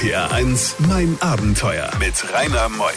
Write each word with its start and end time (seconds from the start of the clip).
RPR 0.00 0.32
1, 0.32 0.76
mein 0.88 1.18
Abenteuer 1.20 1.90
mit 1.98 2.14
Rainer 2.32 2.70
Meusch. 2.70 2.94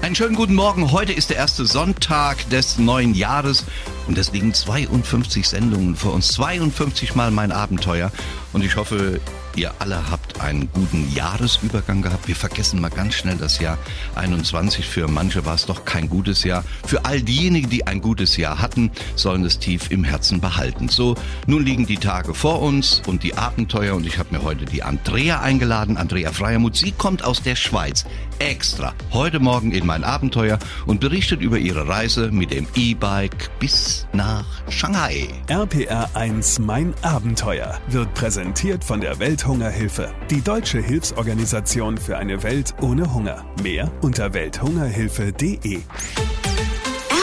Einen 0.00 0.14
schönen 0.14 0.34
guten 0.34 0.54
Morgen. 0.54 0.90
Heute 0.90 1.12
ist 1.12 1.28
der 1.28 1.36
erste 1.36 1.66
Sonntag 1.66 2.48
des 2.48 2.78
neuen 2.78 3.12
Jahres 3.12 3.66
und 4.06 4.16
es 4.16 4.32
liegen 4.32 4.54
52 4.54 5.46
Sendungen 5.46 5.96
vor 5.96 6.14
uns. 6.14 6.28
52 6.28 7.14
Mal 7.14 7.30
mein 7.30 7.52
Abenteuer. 7.52 8.10
Und 8.54 8.64
ich 8.64 8.76
hoffe, 8.76 9.20
ihr 9.56 9.72
alle 9.78 10.10
habt 10.10 10.40
einen 10.40 10.70
guten 10.72 11.12
Jahresübergang 11.14 12.02
gehabt. 12.02 12.28
Wir 12.28 12.36
vergessen 12.36 12.80
mal 12.80 12.90
ganz 12.90 13.14
schnell 13.14 13.36
das 13.36 13.58
Jahr 13.58 13.78
21. 14.14 14.86
Für 14.86 15.08
manche 15.08 15.44
war 15.44 15.54
es 15.54 15.66
doch 15.66 15.84
kein 15.84 16.08
gutes 16.08 16.44
Jahr. 16.44 16.64
Für 16.86 17.04
all 17.04 17.20
diejenigen, 17.22 17.70
die 17.70 17.86
ein 17.86 18.00
gutes 18.00 18.36
Jahr 18.36 18.60
hatten, 18.60 18.90
sollen 19.16 19.44
es 19.44 19.58
tief 19.58 19.90
im 19.90 20.04
Herzen 20.04 20.40
behalten. 20.40 20.88
So, 20.88 21.14
nun 21.46 21.64
liegen 21.64 21.86
die 21.86 21.96
Tage 21.96 22.34
vor 22.34 22.62
uns 22.62 23.02
und 23.06 23.22
die 23.22 23.36
Abenteuer 23.36 23.94
und 23.94 24.06
ich 24.06 24.18
habe 24.18 24.36
mir 24.36 24.42
heute 24.42 24.64
die 24.64 24.82
Andrea 24.82 25.40
eingeladen. 25.40 25.96
Andrea 25.96 26.32
Freiermuth, 26.32 26.76
sie 26.76 26.92
kommt 26.92 27.24
aus 27.24 27.42
der 27.42 27.56
Schweiz. 27.56 28.04
Extra. 28.38 28.94
Heute 29.12 29.38
Morgen 29.38 29.70
in 29.72 29.86
mein 29.86 30.02
Abenteuer 30.02 30.58
und 30.86 31.00
berichtet 31.00 31.40
über 31.40 31.58
ihre 31.58 31.86
Reise 31.86 32.30
mit 32.30 32.50
dem 32.50 32.66
E-Bike 32.74 33.50
bis 33.60 34.06
nach 34.12 34.44
Shanghai. 34.68 35.28
RPR 35.48 36.10
1, 36.14 36.58
mein 36.58 36.94
Abenteuer 37.02 37.78
wird 37.88 38.12
präsentiert 38.14 38.84
von 38.84 39.00
der 39.00 39.18
Welthungerhilfe, 39.44 40.10
die 40.30 40.40
deutsche 40.40 40.80
Hilfsorganisation 40.80 41.98
für 41.98 42.16
eine 42.16 42.42
Welt 42.42 42.74
ohne 42.80 43.12
Hunger. 43.12 43.44
Mehr 43.62 43.92
unter 44.00 44.32
welthungerhilfe.de. 44.32 45.80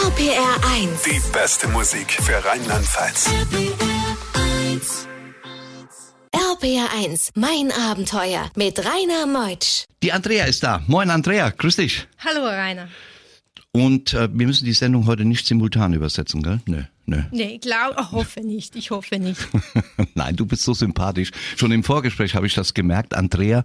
RPR 0.06 0.56
1. 0.78 1.02
Die 1.02 1.20
beste 1.34 1.68
Musik 1.70 2.12
für 2.12 2.46
Rheinland-Pfalz. 2.46 3.28
RPR 6.32 6.90
1, 7.04 7.32
mein 7.34 7.72
Abenteuer 7.72 8.52
mit 8.56 8.78
Rainer 8.78 9.26
Meutsch. 9.26 9.86
Die 10.04 10.12
Andrea 10.12 10.46
ist 10.46 10.62
da. 10.62 10.84
Moin 10.86 11.10
Andrea, 11.10 11.50
grüß 11.50 11.78
dich. 11.78 12.08
Hallo 12.20 12.46
Rainer. 12.46 12.88
Und 13.72 14.14
äh, 14.14 14.30
wir 14.32 14.46
müssen 14.46 14.66
die 14.66 14.74
Sendung 14.74 15.08
heute 15.08 15.26
nicht 15.26 15.48
simultan 15.48 15.94
übersetzen, 15.94 16.44
gell? 16.44 16.60
Nö, 16.68 16.84
nö. 17.12 17.24
Nee, 17.32 17.56
ich 17.56 17.62
glaube, 17.62 17.96
ich 18.00 18.12
hoffe 18.12 18.42
nicht, 18.42 18.76
ich 18.76 18.92
hoffe 18.92 19.20
nicht. 19.20 19.40
Nein, 20.16 20.36
du 20.36 20.46
bist 20.46 20.64
so 20.64 20.74
sympathisch. 20.74 21.32
Schon 21.58 21.72
im 21.72 21.84
Vorgespräch 21.84 22.36
habe 22.36 22.48
ich 22.48 22.56
das 22.56 22.74
gemerkt. 22.74 23.14
Andrea 23.14 23.64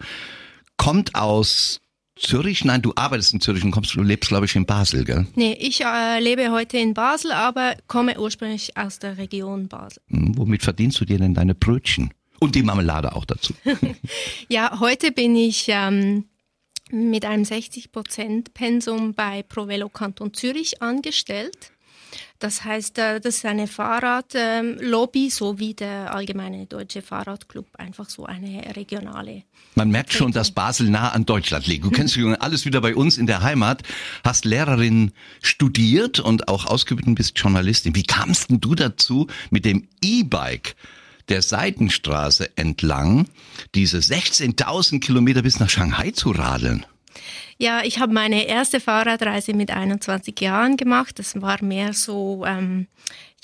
kommt 0.77 1.15
aus 1.15 1.81
Zürich. 2.17 2.65
Nein, 2.65 2.83
du 2.83 2.93
arbeitest 2.97 3.35
in 3.35 3.41
Zürich 3.41 3.63
und 3.63 3.71
kommst, 3.71 3.95
du 3.95 4.03
lebst, 4.03 4.29
glaube 4.29 4.47
ich, 4.47 4.57
in 4.57 4.67
Basel, 4.67 5.05
gell? 5.05 5.27
Nee, 5.35 5.57
ich 5.61 5.83
äh, 5.85 6.19
lebe 6.19 6.51
heute 6.51 6.79
in 6.79 6.95
Basel, 6.95 7.33
aber 7.33 7.77
komme 7.87 8.19
ursprünglich 8.19 8.77
aus 8.77 8.99
der 8.99 9.19
Region 9.19 9.69
Basel. 9.69 10.03
Hm, 10.09 10.37
womit 10.37 10.63
verdienst 10.63 11.01
du 11.01 11.05
dir 11.05 11.19
denn 11.19 11.35
deine 11.35 11.55
Brötchen? 11.55 12.11
Und 12.39 12.55
die 12.55 12.63
Marmelade 12.63 13.15
auch 13.15 13.25
dazu. 13.25 13.55
Ja, 14.49 14.79
heute 14.81 15.11
bin 15.11 15.35
ich 15.35 15.67
ähm, 15.69 16.27
mit 16.91 17.25
einem 17.25 17.43
60% 17.43 18.53
Pensum 18.53 19.15
bei 19.15 19.43
ProVelo 19.43 19.89
Kanton 19.89 20.33
Zürich 20.35 20.83
angestellt. 20.83 21.73
Das 22.39 22.65
heißt, 22.65 22.99
äh, 22.99 23.21
das 23.21 23.37
ist 23.37 23.47
eine 23.47 23.67
Fahrradlobby, 23.67 25.31
so 25.31 25.59
wie 25.59 25.75
der 25.75 26.15
allgemeine 26.15 26.67
deutsche 26.67 27.03
Fahrradclub, 27.03 27.67
einfach 27.79 28.11
so 28.11 28.27
eine 28.27 28.77
regionale. 28.77 29.45
Man 29.75 29.91
merkt 29.91 30.13
schon, 30.13 30.33
dass 30.33 30.51
Basel 30.51 30.91
nah 30.91 31.11
an 31.11 31.27
Deutschland 31.27 31.67
liegt. 31.67 31.85
Du 31.85 31.91
kennst 31.91 32.17
dich 32.17 32.25
alles 32.41 32.65
wieder 32.65 32.81
bei 32.81 32.95
uns 32.95 33.19
in 33.19 33.27
der 33.27 33.43
Heimat, 33.43 33.83
hast 34.25 34.45
Lehrerin 34.45 35.13
studiert 35.43 36.21
und 36.21 36.49
auch 36.49 36.67
ausgebildet 36.67 37.15
bist 37.15 37.39
Journalistin. 37.39 37.95
Wie 37.95 38.03
kamst 38.03 38.51
denn 38.51 38.61
du 38.61 38.75
dazu, 38.75 39.27
mit 39.51 39.65
dem 39.65 39.89
E-Bike 40.03 40.77
der 41.29 41.43
Seitenstraße 41.43 42.57
entlang 42.57 43.29
diese 43.75 43.99
16.000 43.99 45.01
Kilometer 45.01 45.43
bis 45.43 45.59
nach 45.59 45.71
Shanghai 45.71 46.11
zu 46.11 46.31
radeln? 46.31 46.87
Ja, 47.59 47.83
ich 47.85 47.99
habe 47.99 48.13
meine 48.13 48.47
erste 48.47 48.81
Fahrradreise 48.81 49.55
mit 49.55 49.71
21 49.71 50.39
Jahren 50.41 50.77
gemacht. 50.77 51.19
Das 51.19 51.41
war 51.41 51.63
mehr 51.63 51.93
so 51.93 52.45
ähm, 52.47 52.87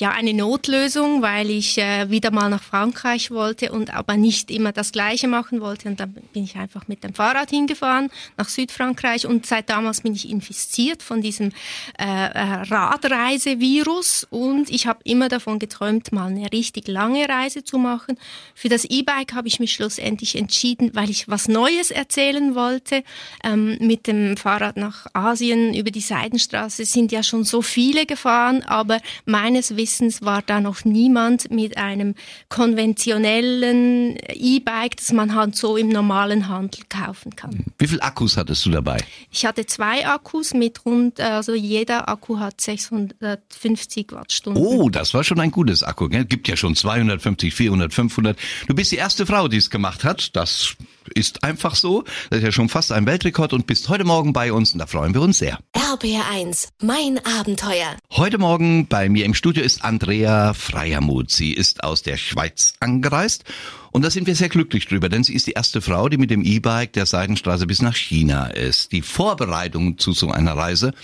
ja 0.02 0.10
eine 0.10 0.34
Notlösung, 0.34 1.22
weil 1.22 1.48
ich 1.48 1.78
äh, 1.78 2.10
wieder 2.10 2.32
mal 2.32 2.50
nach 2.50 2.62
Frankreich 2.62 3.30
wollte 3.30 3.70
und 3.70 3.94
aber 3.94 4.16
nicht 4.16 4.50
immer 4.50 4.72
das 4.72 4.90
Gleiche 4.90 5.28
machen 5.28 5.60
wollte. 5.60 5.88
Und 5.88 6.00
dann 6.00 6.12
bin 6.12 6.42
ich 6.42 6.56
einfach 6.56 6.88
mit 6.88 7.04
dem 7.04 7.14
Fahrrad 7.14 7.50
hingefahren 7.50 8.10
nach 8.36 8.48
Südfrankreich 8.48 9.26
und 9.26 9.46
seit 9.46 9.70
damals 9.70 10.00
bin 10.00 10.12
ich 10.14 10.28
infiziert 10.28 11.04
von 11.04 11.22
diesem 11.22 11.52
äh, 12.00 12.04
äh, 12.04 12.62
Radreisevirus 12.68 14.26
und 14.28 14.70
ich 14.70 14.88
habe 14.88 14.98
immer 15.04 15.28
davon 15.28 15.60
geträumt, 15.60 16.10
mal 16.10 16.30
eine 16.30 16.50
richtig 16.52 16.88
lange 16.88 17.28
Reise 17.28 17.62
zu 17.62 17.78
machen. 17.78 18.18
Für 18.56 18.68
das 18.68 18.84
E-Bike 18.84 19.34
habe 19.34 19.46
ich 19.46 19.60
mich 19.60 19.72
schlussendlich 19.72 20.34
entschieden, 20.34 20.90
weil 20.94 21.10
ich 21.10 21.28
was 21.28 21.46
Neues 21.46 21.92
erzählen 21.92 22.56
wollte. 22.56 23.04
Ähm, 23.44 23.78
mit 23.78 24.08
dem 24.08 24.36
Fahrrad 24.36 24.76
nach 24.76 25.06
Asien 25.12 25.74
über 25.74 25.92
die 25.92 26.00
Seidenstraße 26.00 26.84
sind 26.86 27.12
ja 27.12 27.22
schon 27.22 27.44
so 27.44 27.62
viele 27.62 28.04
gefahren, 28.04 28.64
aber 28.64 28.98
meines 29.26 29.76
Wissens 29.76 29.91
war 30.00 30.42
da 30.42 30.60
noch 30.60 30.84
niemand 30.84 31.50
mit 31.50 31.76
einem 31.76 32.14
konventionellen 32.48 34.16
E-Bike, 34.28 34.96
das 34.96 35.12
man 35.12 35.34
halt 35.34 35.56
so 35.56 35.76
im 35.76 35.88
normalen 35.88 36.48
Handel 36.48 36.82
kaufen 36.88 37.36
kann. 37.36 37.64
Wie 37.78 37.86
viel 37.86 38.00
Akkus 38.00 38.36
hattest 38.36 38.64
du 38.66 38.70
dabei? 38.70 38.98
Ich 39.30 39.44
hatte 39.46 39.66
zwei 39.66 40.06
Akkus 40.06 40.54
mit 40.54 40.84
rund, 40.84 41.20
also 41.20 41.54
jeder 41.54 42.08
Akku 42.08 42.38
hat 42.38 42.60
650 42.60 44.12
Wattstunden. 44.12 44.62
Oh, 44.62 44.88
das 44.88 45.14
war 45.14 45.24
schon 45.24 45.40
ein 45.40 45.50
gutes 45.50 45.82
Akku. 45.82 46.08
Gell? 46.08 46.24
Gibt 46.24 46.48
ja 46.48 46.56
schon 46.56 46.74
250, 46.76 47.54
400, 47.54 47.92
500. 47.92 48.38
Du 48.66 48.74
bist 48.74 48.92
die 48.92 48.96
erste 48.96 49.26
Frau, 49.26 49.48
die 49.48 49.58
es 49.58 49.70
gemacht 49.70 50.04
hat. 50.04 50.34
Das 50.36 50.76
ist 51.14 51.42
einfach 51.44 51.74
so. 51.74 52.04
Das 52.30 52.38
ist 52.38 52.44
ja 52.44 52.52
schon 52.52 52.68
fast 52.68 52.92
ein 52.92 53.06
Weltrekord 53.06 53.52
und 53.52 53.66
bist 53.66 53.88
heute 53.88 54.04
Morgen 54.04 54.32
bei 54.32 54.52
uns 54.52 54.72
und 54.72 54.78
da 54.78 54.86
freuen 54.86 55.14
wir 55.14 55.20
uns 55.20 55.38
sehr. 55.38 55.58
RPR 55.92 56.24
1, 56.30 56.68
mein 56.80 57.20
Abenteuer. 57.38 57.98
Heute 58.12 58.38
Morgen 58.38 58.86
bei 58.86 59.10
mir 59.10 59.26
im 59.26 59.34
Studio 59.34 59.62
ist 59.62 59.84
Andrea 59.84 60.54
Freiermuth. 60.54 61.30
Sie 61.30 61.52
ist 61.52 61.84
aus 61.84 62.02
der 62.02 62.16
Schweiz 62.16 62.72
angereist 62.80 63.44
und 63.90 64.02
da 64.02 64.08
sind 64.08 64.26
wir 64.26 64.34
sehr 64.34 64.48
glücklich 64.48 64.86
drüber, 64.86 65.10
denn 65.10 65.22
sie 65.22 65.34
ist 65.34 65.48
die 65.48 65.52
erste 65.52 65.82
Frau, 65.82 66.08
die 66.08 66.16
mit 66.16 66.30
dem 66.30 66.44
E-Bike 66.44 66.94
der 66.94 67.04
Seidenstraße 67.04 67.66
bis 67.66 67.82
nach 67.82 67.94
China 67.94 68.46
ist. 68.46 68.92
Die 68.92 69.02
Vorbereitung 69.02 69.98
zu 69.98 70.12
so 70.12 70.30
einer 70.30 70.56
Reise, 70.56 70.94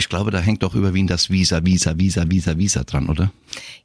ich 0.00 0.08
glaube, 0.08 0.30
da 0.30 0.40
hängt 0.40 0.62
doch 0.62 0.74
überwiegend 0.74 1.10
das 1.10 1.28
Visa, 1.28 1.62
Visa, 1.62 1.98
Visa, 1.98 2.24
Visa, 2.26 2.56
Visa 2.56 2.84
dran, 2.84 3.10
oder? 3.10 3.30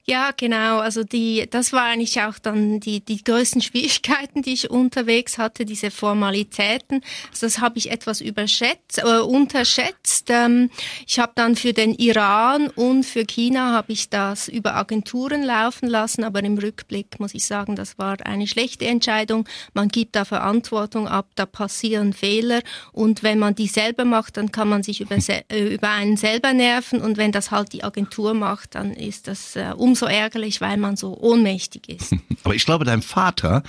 Ja, 0.07 0.29
genau. 0.37 0.79
Also 0.79 1.03
die, 1.03 1.47
das 1.49 1.73
war 1.73 1.85
eigentlich 1.85 2.21
auch 2.21 2.37
dann 2.37 2.79
die, 2.79 3.03
die 3.03 3.23
größten 3.23 3.61
Schwierigkeiten, 3.63 4.43
die 4.43 4.53
ich 4.53 4.69
unterwegs 4.69 5.37
hatte, 5.37 5.65
diese 5.65 5.89
Formalitäten. 5.89 7.01
Also 7.31 7.47
das 7.47 7.59
habe 7.59 7.79
ich 7.79 7.91
etwas 7.91 8.21
überschätzt, 8.21 8.99
äh, 8.99 9.19
unterschätzt. 9.19 10.29
Ähm, 10.29 10.69
ich 11.07 11.19
habe 11.19 11.33
dann 11.35 11.55
für 11.55 11.73
den 11.73 11.95
Iran 11.95 12.69
und 12.69 13.03
für 13.03 13.25
China 13.25 13.73
habe 13.73 13.93
ich 13.93 14.09
das 14.09 14.47
über 14.47 14.75
Agenturen 14.75 15.43
laufen 15.43 15.89
lassen, 15.89 16.23
aber 16.23 16.43
im 16.43 16.57
Rückblick 16.57 17.19
muss 17.19 17.33
ich 17.33 17.45
sagen, 17.45 17.75
das 17.75 17.97
war 17.97 18.17
eine 18.25 18.47
schlechte 18.47 18.85
Entscheidung. 18.85 19.49
Man 19.73 19.89
gibt 19.89 20.15
da 20.15 20.23
Verantwortung 20.23 21.07
ab, 21.07 21.27
da 21.35 21.45
passieren 21.47 22.13
Fehler 22.13 22.61
und 22.93 23.23
wenn 23.23 23.39
man 23.39 23.55
die 23.55 23.67
selber 23.67 24.05
macht, 24.05 24.37
dann 24.37 24.51
kann 24.51 24.69
man 24.69 24.83
sich 24.83 25.01
über, 25.01 25.17
äh, 25.17 25.73
über 25.73 25.89
einen 26.05 26.17
selber 26.17 26.53
nerven 26.53 27.01
und 27.01 27.17
wenn 27.17 27.31
das 27.31 27.51
halt 27.51 27.73
die 27.73 27.83
Agentur 27.83 28.33
macht, 28.33 28.75
dann 28.75 28.93
ist 28.93 29.27
das 29.27 29.55
äh, 29.55 29.73
umso 29.75 30.05
ärgerlich, 30.05 30.61
weil 30.61 30.77
man 30.77 30.95
so 30.95 31.17
ohnmächtig 31.17 31.89
ist. 31.89 32.15
Aber 32.43 32.55
ich 32.55 32.65
glaube, 32.65 32.85
dein 32.85 33.01
Vater, 33.01 33.63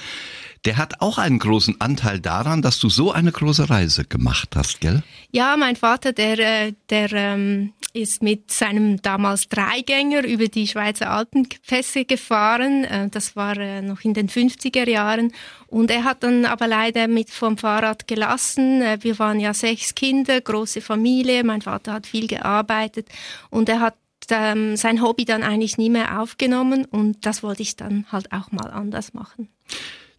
der 0.67 0.77
hat 0.77 1.01
auch 1.01 1.19
einen 1.19 1.39
großen 1.39 1.81
Anteil 1.81 2.19
daran, 2.19 2.61
dass 2.61 2.81
du 2.81 2.89
so 2.89 3.13
eine 3.13 3.31
große 3.31 3.71
Reise 3.71 4.05
gemacht 4.05 4.57
hast, 4.57 4.81
gell? 4.81 5.03
Ja, 5.31 5.57
mein 5.57 5.77
Vater, 5.77 6.13
der, 6.13 6.39
äh, 6.39 6.73
der 6.91 7.13
ähm, 7.13 7.73
ist 7.93 8.23
mit 8.23 8.51
seinem 8.51 9.01
damals 9.01 9.49
Dreigänger 9.49 10.25
über 10.27 10.49
die 10.49 10.67
Schweizer 10.67 11.11
Alpenpässe 11.11 12.05
gefahren. 12.05 12.85
Äh, 12.85 13.09
Das 13.11 13.37
war 13.37 13.57
äh, 13.57 13.81
noch 13.81 14.01
in 14.03 14.13
den 14.13 14.29
50er 14.29 14.89
Jahren. 14.89 15.33
Und 15.69 15.91
er 15.91 16.03
hat 16.03 16.25
dann 16.25 16.45
aber 16.45 16.67
leider 16.67 17.07
mit 17.07 17.31
vom 17.31 17.57
Fahrrad 17.59 18.09
gelassen. 18.09 18.83
Wir 19.01 19.19
waren 19.19 19.41
ja 19.41 19.55
sechs 19.55 19.95
Kinder, 19.95 20.41
große 20.41 20.81
Familie. 20.81 21.45
Mein 21.45 21.63
Vater 21.63 21.93
hat 21.93 22.07
viel 22.07 22.27
gearbeitet 22.27 23.09
und 23.51 23.69
er 23.69 23.81
hat 23.81 23.97
ähm, 24.31 24.77
sein 24.77 25.03
Hobby 25.03 25.25
dann 25.25 25.43
eigentlich 25.43 25.79
nie 25.79 25.91
mehr 25.91 26.21
aufgenommen 26.21 26.85
und 26.85 27.25
das 27.27 27.43
wollte 27.43 27.63
ich 27.63 27.77
dann 27.77 28.07
halt 28.11 28.33
auch 28.33 28.51
mal 28.53 28.71
anders 28.71 29.15
machen. 29.15 29.49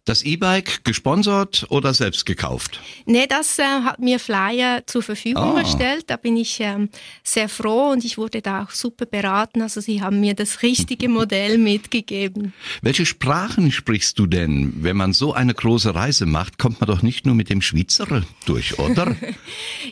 Das 0.08 0.22
E-Bike 0.22 0.84
gesponsert 0.84 1.66
oder 1.68 1.92
selbst 1.92 2.24
gekauft? 2.24 2.80
Nee, 3.04 3.26
das 3.28 3.58
äh, 3.58 3.62
hat 3.62 3.98
mir 3.98 4.18
Flyer 4.18 4.82
zur 4.86 5.02
Verfügung 5.02 5.56
Ah. 5.58 5.62
gestellt. 5.62 6.04
Da 6.06 6.16
bin 6.16 6.38
ich 6.38 6.60
ähm, 6.60 6.88
sehr 7.22 7.50
froh 7.50 7.90
und 7.90 8.04
ich 8.06 8.16
wurde 8.16 8.40
da 8.40 8.62
auch 8.64 8.70
super 8.70 9.04
beraten. 9.04 9.60
Also 9.60 9.82
sie 9.82 10.00
haben 10.00 10.20
mir 10.20 10.32
das 10.32 10.62
richtige 10.62 11.08
Modell 11.18 11.58
mitgegeben. 11.58 12.54
Welche 12.80 13.04
Sprachen 13.04 13.70
sprichst 13.70 14.18
du 14.18 14.26
denn? 14.26 14.72
Wenn 14.82 14.96
man 14.96 15.12
so 15.12 15.34
eine 15.34 15.52
große 15.52 15.94
Reise 15.94 16.24
macht, 16.24 16.58
kommt 16.58 16.80
man 16.80 16.88
doch 16.88 17.02
nicht 17.02 17.26
nur 17.26 17.34
mit 17.34 17.50
dem 17.50 17.60
Schweizer 17.60 18.22
durch, 18.46 18.78
oder? 18.78 19.14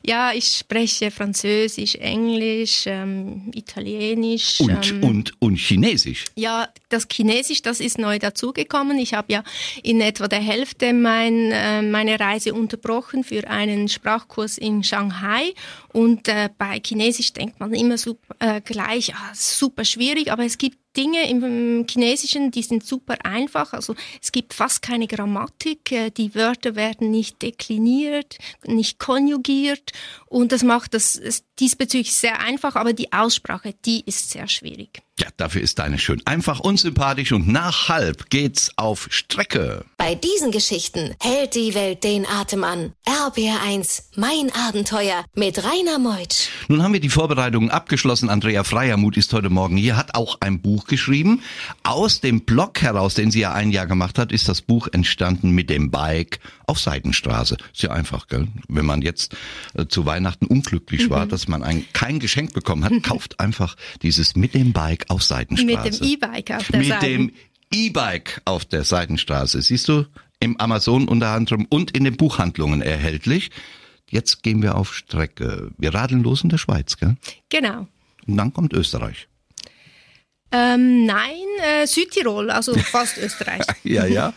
Ja, 0.02 0.32
ich 0.32 0.46
spreche 0.58 1.10
Französisch, 1.10 1.96
Englisch, 1.96 2.84
ähm, 2.86 3.50
Italienisch. 3.54 4.60
Und, 4.60 4.90
ähm, 4.90 5.02
und, 5.02 5.32
und 5.40 5.56
Chinesisch. 5.56 6.24
Ja, 6.36 6.69
das 6.88 7.06
Chinesisch, 7.10 7.62
das 7.62 7.80
ist 7.80 7.98
neu 7.98 8.19
dazugekommen. 8.19 8.98
Ich 8.98 9.14
habe 9.14 9.32
ja 9.32 9.42
in 9.82 10.00
etwa 10.06 10.29
der 10.29 10.41
Hälfte 10.41 10.93
mein, 10.93 11.50
äh, 11.50 11.82
meine 11.82 12.19
Reise 12.20 12.55
unterbrochen 12.55 13.25
für 13.25 13.49
einen 13.49 13.88
Sprachkurs 13.88 14.56
in 14.56 14.85
Shanghai. 14.85 15.53
Und 15.93 16.29
äh, 16.29 16.49
bei 16.56 16.81
Chinesisch 16.85 17.32
denkt 17.32 17.58
man 17.58 17.75
immer 17.75 17.99
super, 17.99 18.37
äh, 18.38 18.61
gleich, 18.61 19.14
ah, 19.14 19.32
super 19.35 19.85
schwierig, 19.85 20.31
aber 20.31 20.44
es 20.44 20.58
gibt 20.58 20.79
Dinge 20.96 21.28
im 21.28 21.87
Chinesischen, 21.88 22.50
die 22.50 22.62
sind 22.62 22.84
super 22.84 23.16
einfach. 23.25 23.72
Also 23.72 23.94
es 24.22 24.32
gibt 24.32 24.54
fast 24.54 24.82
keine 24.82 25.06
Grammatik, 25.06 25.93
äh, 25.93 26.10
die 26.10 26.34
Wörter 26.34 26.76
werden 26.76 27.10
nicht 27.10 27.43
dekliniert, 27.43 28.38
nicht 28.64 28.98
konjugiert 28.98 29.93
und 30.26 30.52
das 30.52 30.62
macht 30.62 30.94
das 30.94 31.20
diesbezüglich 31.58 32.14
sehr 32.14 32.40
einfach, 32.40 32.76
aber 32.76 32.93
die 32.93 33.12
Aussprache, 33.12 33.75
die 33.84 34.02
ist 34.04 34.31
sehr 34.31 34.48
schwierig. 34.48 35.02
Ja, 35.19 35.28
dafür 35.38 35.62
ist 35.62 35.78
deine 35.78 35.98
schön 35.98 36.20
einfach, 36.26 36.60
unsympathisch 36.60 37.32
und 37.32 37.48
nach 37.48 37.88
halb 37.88 38.28
geht's 38.28 38.70
auf 38.76 39.08
Strecke. 39.10 39.87
Bei 39.96 40.14
diesen 40.14 40.50
Geschichten 40.50 41.14
hält 41.22 41.54
die 41.54 41.75
Welt 41.75 42.04
den 42.04 42.26
Atem 42.26 42.64
an. 42.64 42.93
RBR1, 43.06 44.02
mein 44.16 44.52
Abenteuer 44.54 45.25
mit 45.34 45.64
Rainer 45.64 45.98
Meutsch. 45.98 46.48
Nun 46.69 46.82
haben 46.82 46.93
wir 46.93 47.00
die 47.00 47.08
Vorbereitungen 47.08 47.70
abgeschlossen. 47.70 48.28
Andrea 48.28 48.62
Freiermuth 48.62 49.16
ist 49.16 49.32
heute 49.32 49.48
Morgen 49.48 49.78
hier, 49.78 49.96
hat 49.96 50.14
auch 50.14 50.37
ein 50.40 50.60
Buch 50.60 50.85
geschrieben. 50.86 51.42
Aus 51.82 52.20
dem 52.20 52.42
Blog 52.42 52.82
heraus, 52.82 53.14
den 53.14 53.30
sie 53.30 53.40
ja 53.40 53.52
ein 53.52 53.70
Jahr 53.70 53.86
gemacht 53.86 54.18
hat, 54.18 54.32
ist 54.32 54.48
das 54.48 54.62
Buch 54.62 54.88
entstanden 54.92 55.50
mit 55.50 55.70
dem 55.70 55.90
Bike 55.90 56.40
auf 56.66 56.78
Seidenstraße. 56.78 57.56
Ist 57.72 57.82
ja 57.82 57.90
einfach, 57.90 58.28
gell? 58.28 58.48
Wenn 58.68 58.86
man 58.86 59.02
jetzt 59.02 59.36
äh, 59.74 59.86
zu 59.86 60.06
Weihnachten 60.06 60.46
unglücklich 60.46 61.06
mhm. 61.06 61.10
war, 61.10 61.26
dass 61.26 61.48
man 61.48 61.62
ein, 61.62 61.84
kein 61.92 62.18
Geschenk 62.18 62.52
bekommen 62.54 62.84
hat, 62.84 62.92
kauft 63.02 63.40
einfach 63.40 63.76
dieses 64.02 64.36
mit 64.36 64.54
dem 64.54 64.72
Bike 64.72 65.06
auf 65.08 65.22
Seitenstraße. 65.22 65.90
Mit 65.90 66.00
dem 66.00 66.08
E-Bike 66.08 66.50
auf 66.50 66.68
der 66.68 66.78
Mit 66.78 66.88
Seiten. 66.88 67.04
dem 67.04 67.32
E-Bike 67.72 68.42
auf 68.44 68.64
der 68.64 68.84
Seitenstraße. 68.84 69.60
Siehst 69.62 69.88
du, 69.88 70.06
im 70.40 70.58
Amazon 70.58 71.08
unter 71.08 71.28
anderem 71.30 71.66
und 71.68 71.96
in 71.96 72.04
den 72.04 72.16
Buchhandlungen 72.16 72.82
erhältlich. 72.82 73.50
Jetzt 74.10 74.42
gehen 74.42 74.62
wir 74.62 74.76
auf 74.76 74.94
Strecke. 74.94 75.70
Wir 75.78 75.94
radeln 75.94 76.22
los 76.22 76.42
in 76.42 76.50
der 76.50 76.58
Schweiz, 76.58 76.96
gell? 76.96 77.16
Genau. 77.48 77.88
Und 78.26 78.36
dann 78.36 78.52
kommt 78.52 78.72
Österreich. 78.72 79.28
Ähm, 80.56 81.06
nein, 81.06 81.47
äh, 81.62 81.87
Südtirol, 81.87 82.50
also 82.50 82.75
fast 82.79 83.19
Österreich. 83.19 83.62
ja, 83.85 84.06
ja. 84.06 84.32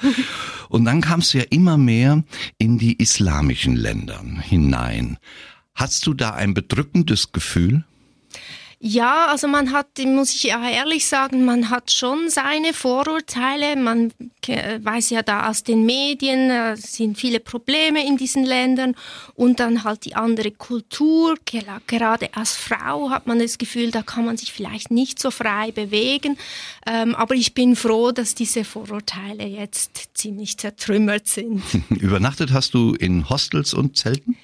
Und 0.69 0.85
dann 0.85 1.01
kamst 1.01 1.33
du 1.33 1.39
ja 1.39 1.45
immer 1.49 1.77
mehr 1.77 2.23
in 2.57 2.77
die 2.77 3.01
islamischen 3.01 3.75
Länder 3.75 4.21
hinein. 4.41 5.17
Hast 5.73 6.05
du 6.07 6.13
da 6.13 6.31
ein 6.31 6.53
bedrückendes 6.53 7.31
Gefühl? 7.31 7.83
Ja, 8.81 9.27
also 9.27 9.49
man 9.49 9.73
hat, 9.73 9.87
muss 10.05 10.33
ich 10.33 10.47
ehrlich 10.47 11.05
sagen, 11.05 11.43
man 11.43 11.69
hat 11.69 11.91
schon 11.91 12.29
seine 12.29 12.71
Vorurteile. 12.73 13.75
Man 13.75 14.13
weiß 14.47 15.09
ja 15.09 15.21
da 15.21 15.49
aus 15.49 15.63
den 15.63 15.85
Medien, 15.85 16.49
äh, 16.49 16.77
sind 16.77 17.17
viele 17.17 17.41
Probleme 17.41 18.07
in 18.07 18.15
diesen 18.15 18.45
Ländern 18.45 18.95
und 19.35 19.59
dann 19.59 19.83
halt 19.83 20.05
die 20.05 20.15
andere 20.15 20.51
Kultur. 20.51 21.35
Gerade 21.87 22.33
als 22.33 22.55
Frau 22.55 23.09
hat 23.09 23.27
man 23.27 23.39
das 23.39 23.57
Gefühl, 23.57 23.91
da 23.91 24.01
kann 24.01 24.23
man 24.23 24.37
sich 24.37 24.53
vielleicht 24.53 24.91
nicht 24.91 25.19
so 25.19 25.29
frei 25.29 25.71
bewegen. 25.71 26.37
Ähm, 26.87 27.15
aber 27.15 27.35
ich 27.35 27.53
bin 27.53 27.75
froh, 27.75 28.13
dass 28.13 28.33
diese 28.33 28.63
Vorurteile 28.63 29.45
jetzt 29.45 30.11
ziemlich 30.13 30.57
zertrümmert 30.57 31.27
sind. 31.27 31.61
Übernachtet 31.89 32.53
hast 32.53 32.73
du 32.73 32.93
in 32.93 33.29
Hostels 33.29 33.73
und 33.73 33.97
Zelten? 33.97 34.37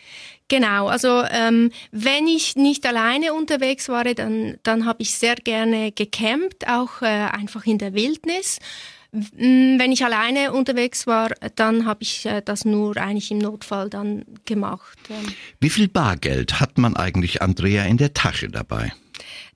Genau, 0.48 0.88
also 0.88 1.24
ähm, 1.32 1.72
wenn 1.92 2.28
ich 2.28 2.56
nicht 2.56 2.86
alleine 2.86 3.34
unterwegs 3.34 3.90
war, 3.90 4.04
dann, 4.04 4.58
dann 4.62 4.86
habe 4.86 5.02
ich 5.02 5.18
sehr 5.18 5.36
gerne 5.36 5.92
gecampt, 5.92 6.68
auch 6.68 7.02
äh, 7.02 7.06
einfach 7.06 7.66
in 7.66 7.80
der 7.80 7.96
Wildnis. 7.96 8.60
Wenn 9.12 9.92
ich 9.92 10.04
alleine 10.04 10.52
unterwegs 10.52 11.08
war, 11.08 11.32
dann 11.56 11.86
habe 11.86 12.04
ich 12.04 12.26
äh, 12.26 12.42
das 12.44 12.66
nur 12.66 12.98
eigentlich 12.98 13.32
im 13.32 13.40
Notfall 13.40 13.90
dann 13.90 14.26
gemacht. 14.46 14.98
Wie 15.60 15.70
viel 15.70 15.88
Bargeld 15.88 16.60
hat 16.60 16.78
man 16.78 16.96
eigentlich, 16.96 17.42
Andrea, 17.42 17.86
in 17.86 17.98
der 17.98 18.14
Tasche 18.14 18.50
dabei? 18.50 18.92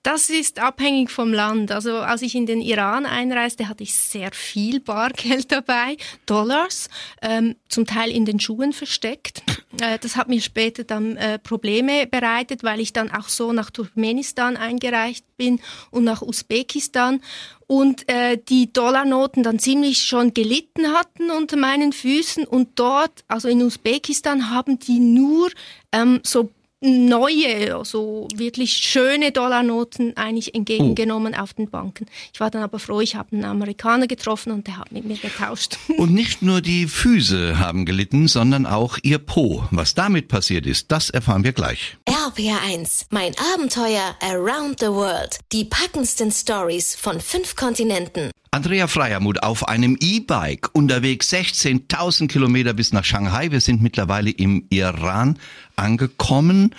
Das 0.01 0.30
ist 0.30 0.59
abhängig 0.59 1.12
vom 1.12 1.33
Land. 1.33 1.71
Also 1.71 1.97
als 1.97 2.21
ich 2.21 2.33
in 2.33 2.45
den 2.45 2.62
Iran 2.62 3.06
einreiste, 3.06 3.68
hatte 3.68 3.83
ich 3.83 3.94
sehr 3.94 4.31
viel 4.31 4.80
Bargeld 4.80 5.51
dabei, 5.51 5.97
Dollars, 6.25 6.89
ähm, 7.21 7.56
zum 7.68 7.85
Teil 7.85 8.09
in 8.09 8.25
den 8.25 8.39
Schuhen 8.39 8.71
versteckt. 8.71 9.44
Äh, 9.80 10.00
das 10.00 10.16
hat 10.16 10.27
mir 10.30 10.42
später 10.42 10.83
dann 10.83 11.16
äh, 11.18 11.39
Probleme 11.39 12.07
bereitet, 12.07 12.63
weil 12.63 12.80
ich 12.80 12.94
dann 12.94 13.12
auch 13.12 13.30
so 13.30 13.54
nach 13.54 13.69
Turkmenistan 13.69 14.57
eingereicht 14.57 15.25
bin 15.38 15.60
und 15.92 16.04
nach 16.04 16.21
Usbekistan. 16.21 17.21
Und 17.68 18.10
äh, 18.10 18.38
die 18.38 18.74
Dollarnoten 18.74 19.44
dann 19.44 19.60
ziemlich 19.60 20.00
schon 20.00 20.33
gelitten 20.33 20.92
hatten 20.94 21.30
unter 21.30 21.56
meinen 21.56 21.94
Füßen. 21.94 22.45
Und 22.45 22.80
dort, 22.80 23.24
also 23.27 23.48
in 23.48 23.62
Usbekistan, 23.62 24.50
haben 24.50 24.80
die 24.80 25.00
nur 25.00 25.50
ähm, 25.92 26.19
so 26.24 26.50
neue, 26.81 27.75
also 27.75 28.27
wirklich 28.33 28.77
schöne 28.77 29.31
Dollarnoten 29.31 30.15
eigentlich 30.15 30.55
entgegengenommen 30.55 31.33
oh. 31.37 31.41
auf 31.41 31.53
den 31.53 31.69
Banken. 31.69 32.05
Ich 32.33 32.39
war 32.39 32.49
dann 32.49 32.63
aber 32.63 32.79
froh, 32.79 33.01
ich 33.01 33.15
habe 33.15 33.33
einen 33.33 33.45
Amerikaner 33.45 34.07
getroffen 34.07 34.51
und 34.51 34.67
der 34.67 34.77
hat 34.77 34.91
mit 34.91 35.05
mir 35.05 35.17
getauscht. 35.17 35.77
Und 35.97 36.13
nicht 36.13 36.41
nur 36.41 36.61
die 36.61 36.87
Füße 36.87 37.59
haben 37.59 37.85
gelitten, 37.85 38.27
sondern 38.27 38.65
auch 38.65 38.97
ihr 39.03 39.17
Po. 39.17 39.65
Was 39.71 39.95
damit 39.95 40.27
passiert 40.29 40.65
ist, 40.65 40.91
das 40.91 41.09
erfahren 41.09 41.43
wir 41.43 41.51
gleich. 41.51 41.97
RPR1, 42.07 43.07
mein 43.09 43.33
Abenteuer 43.53 44.15
around 44.21 44.79
the 44.79 44.87
world. 44.87 45.39
Die 45.51 45.65
packendsten 45.65 46.31
Stories 46.31 46.95
von 46.95 47.19
fünf 47.19 47.55
Kontinenten. 47.55 48.31
Andrea 48.51 48.87
Freiermuth 48.87 49.43
auf 49.43 49.67
einem 49.67 49.95
E-Bike 49.99 50.69
unterwegs 50.73 51.31
16.000 51.31 52.27
Kilometer 52.27 52.73
bis 52.73 52.93
nach 52.93 53.05
Shanghai. 53.05 53.51
Wir 53.51 53.61
sind 53.61 53.83
mittlerweile 53.83 54.31
im 54.31 54.65
Iran 54.71 55.37
angekommen. 55.79 56.75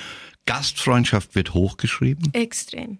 Gastfreundschaft 0.47 1.35
wird 1.35 1.55
hochgeschrieben. 1.55 2.33
Extrem. 2.33 2.99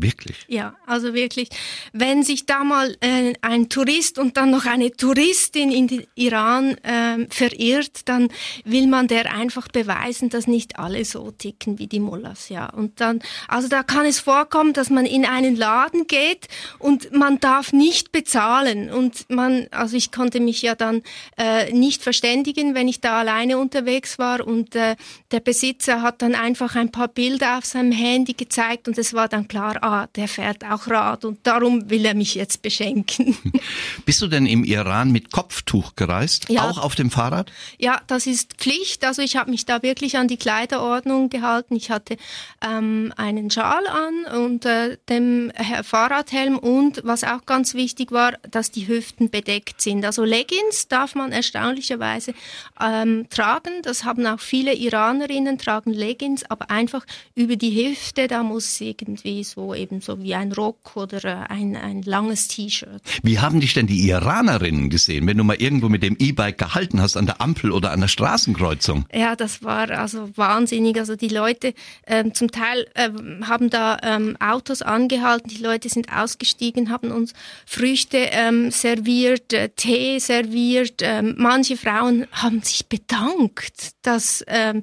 Wirklich? 0.00 0.36
Ja, 0.46 0.76
also 0.86 1.12
wirklich. 1.12 1.48
Wenn 1.92 2.22
sich 2.22 2.46
da 2.46 2.62
mal 2.62 2.96
äh, 3.00 3.32
ein 3.42 3.68
Tourist 3.68 4.20
und 4.20 4.36
dann 4.36 4.52
noch 4.52 4.64
eine 4.64 4.92
Touristin 4.92 5.72
in 5.72 5.88
den 5.88 6.06
Iran 6.14 6.78
äh, 6.84 7.26
verirrt, 7.30 8.08
dann 8.08 8.28
will 8.64 8.86
man 8.86 9.08
der 9.08 9.34
einfach 9.34 9.66
beweisen, 9.66 10.28
dass 10.28 10.46
nicht 10.46 10.78
alle 10.78 11.04
so 11.04 11.32
ticken 11.32 11.80
wie 11.80 11.88
die 11.88 11.98
Mullahs, 11.98 12.48
ja. 12.48 12.66
Und 12.70 13.00
dann, 13.00 13.18
also 13.48 13.66
da 13.66 13.82
kann 13.82 14.06
es 14.06 14.20
vorkommen, 14.20 14.72
dass 14.72 14.88
man 14.88 15.04
in 15.04 15.24
einen 15.24 15.56
Laden 15.56 16.06
geht 16.06 16.46
und 16.78 17.10
man 17.10 17.40
darf 17.40 17.72
nicht 17.72 18.12
bezahlen 18.12 18.90
und 18.90 19.28
man, 19.28 19.66
also 19.72 19.96
ich 19.96 20.12
konnte 20.12 20.38
mich 20.38 20.62
ja 20.62 20.76
dann 20.76 21.02
äh, 21.36 21.72
nicht 21.72 22.04
verständigen, 22.04 22.76
wenn 22.76 22.86
ich 22.86 23.00
da 23.00 23.18
alleine 23.18 23.58
unterwegs 23.58 24.20
war 24.20 24.46
und 24.46 24.76
äh, 24.76 24.94
der 25.32 25.40
Besitzer 25.40 26.02
hat 26.02 26.22
dann 26.22 26.36
einfach 26.36 26.76
ein 26.76 26.92
paar 26.92 27.08
Bilder 27.08 27.58
auf 27.58 27.64
seinem 27.64 27.90
Handy 27.90 28.34
gezeigt 28.34 28.86
und 28.86 28.96
es 28.96 29.12
war 29.12 29.26
dann 29.26 29.48
klar, 29.48 29.82
ah, 29.88 30.06
der 30.16 30.28
fährt 30.28 30.64
auch 30.64 30.86
Rad 30.88 31.24
und 31.24 31.46
darum 31.46 31.90
will 31.90 32.04
er 32.04 32.14
mich 32.14 32.34
jetzt 32.34 32.62
beschenken. 32.62 33.36
Bist 34.04 34.20
du 34.22 34.26
denn 34.26 34.46
im 34.46 34.64
Iran 34.64 35.10
mit 35.10 35.30
Kopftuch 35.30 35.96
gereist? 35.96 36.48
Ja. 36.48 36.68
Auch 36.68 36.78
auf 36.78 36.94
dem 36.94 37.10
Fahrrad? 37.10 37.50
Ja, 37.78 38.00
das 38.06 38.26
ist 38.26 38.54
Pflicht. 38.54 39.04
Also 39.04 39.22
ich 39.22 39.36
habe 39.36 39.50
mich 39.50 39.66
da 39.66 39.82
wirklich 39.82 40.16
an 40.16 40.28
die 40.28 40.36
Kleiderordnung 40.36 41.30
gehalten. 41.30 41.76
Ich 41.76 41.90
hatte 41.90 42.16
ähm, 42.62 43.12
einen 43.16 43.50
Schal 43.50 43.86
an 43.86 44.38
und 44.38 44.64
äh, 44.64 44.98
dem 45.08 45.52
Fahrradhelm 45.82 46.58
und 46.58 47.00
was 47.04 47.24
auch 47.24 47.46
ganz 47.46 47.74
wichtig 47.74 48.12
war, 48.12 48.32
dass 48.50 48.70
die 48.70 48.88
Hüften 48.88 49.30
bedeckt 49.30 49.80
sind. 49.80 50.04
Also 50.04 50.24
Leggings 50.24 50.88
darf 50.88 51.14
man 51.14 51.32
erstaunlicherweise 51.32 52.34
ähm, 52.80 53.26
tragen. 53.30 53.82
Das 53.82 54.04
haben 54.04 54.26
auch 54.26 54.40
viele 54.40 54.74
Iranerinnen 54.74 55.58
tragen 55.58 55.92
Leggings, 55.92 56.44
aber 56.48 56.70
einfach 56.70 57.04
über 57.34 57.56
die 57.56 57.88
Hüfte, 57.88 58.28
da 58.28 58.42
muss 58.42 58.80
irgendwie 58.80 59.44
so 59.44 59.74
eben 59.78 60.00
so 60.00 60.22
wie 60.22 60.34
ein 60.34 60.52
Rock 60.52 60.96
oder 60.96 61.24
äh, 61.24 61.52
ein, 61.52 61.76
ein 61.76 62.02
langes 62.02 62.48
T-Shirt. 62.48 63.02
Wie 63.22 63.38
haben 63.38 63.60
dich 63.60 63.74
denn 63.74 63.86
die 63.86 64.08
Iranerinnen 64.08 64.90
gesehen, 64.90 65.26
wenn 65.26 65.38
du 65.38 65.44
mal 65.44 65.56
irgendwo 65.56 65.88
mit 65.88 66.02
dem 66.02 66.16
E-Bike 66.18 66.58
gehalten 66.58 67.00
hast 67.00 67.16
an 67.16 67.26
der 67.26 67.40
Ampel 67.40 67.70
oder 67.70 67.92
an 67.92 68.00
der 68.00 68.08
Straßenkreuzung? 68.08 69.06
Ja, 69.14 69.36
das 69.36 69.62
war 69.62 69.90
also 69.90 70.30
wahnsinnig. 70.36 70.98
Also 70.98 71.16
die 71.16 71.28
Leute 71.28 71.74
ähm, 72.06 72.34
zum 72.34 72.50
Teil 72.50 72.86
ähm, 72.94 73.48
haben 73.48 73.70
da 73.70 73.98
ähm, 74.02 74.36
Autos 74.40 74.82
angehalten, 74.82 75.48
die 75.48 75.62
Leute 75.62 75.88
sind 75.88 76.12
ausgestiegen, 76.12 76.90
haben 76.90 77.10
uns 77.10 77.32
Früchte 77.66 78.18
ähm, 78.18 78.70
serviert, 78.70 79.52
äh, 79.52 79.70
Tee 79.70 80.18
serviert. 80.18 81.00
Ähm, 81.00 81.34
manche 81.38 81.76
Frauen 81.76 82.26
haben 82.32 82.62
sich 82.62 82.86
bedankt, 82.88 83.92
dass 84.02 84.44
ähm, 84.48 84.82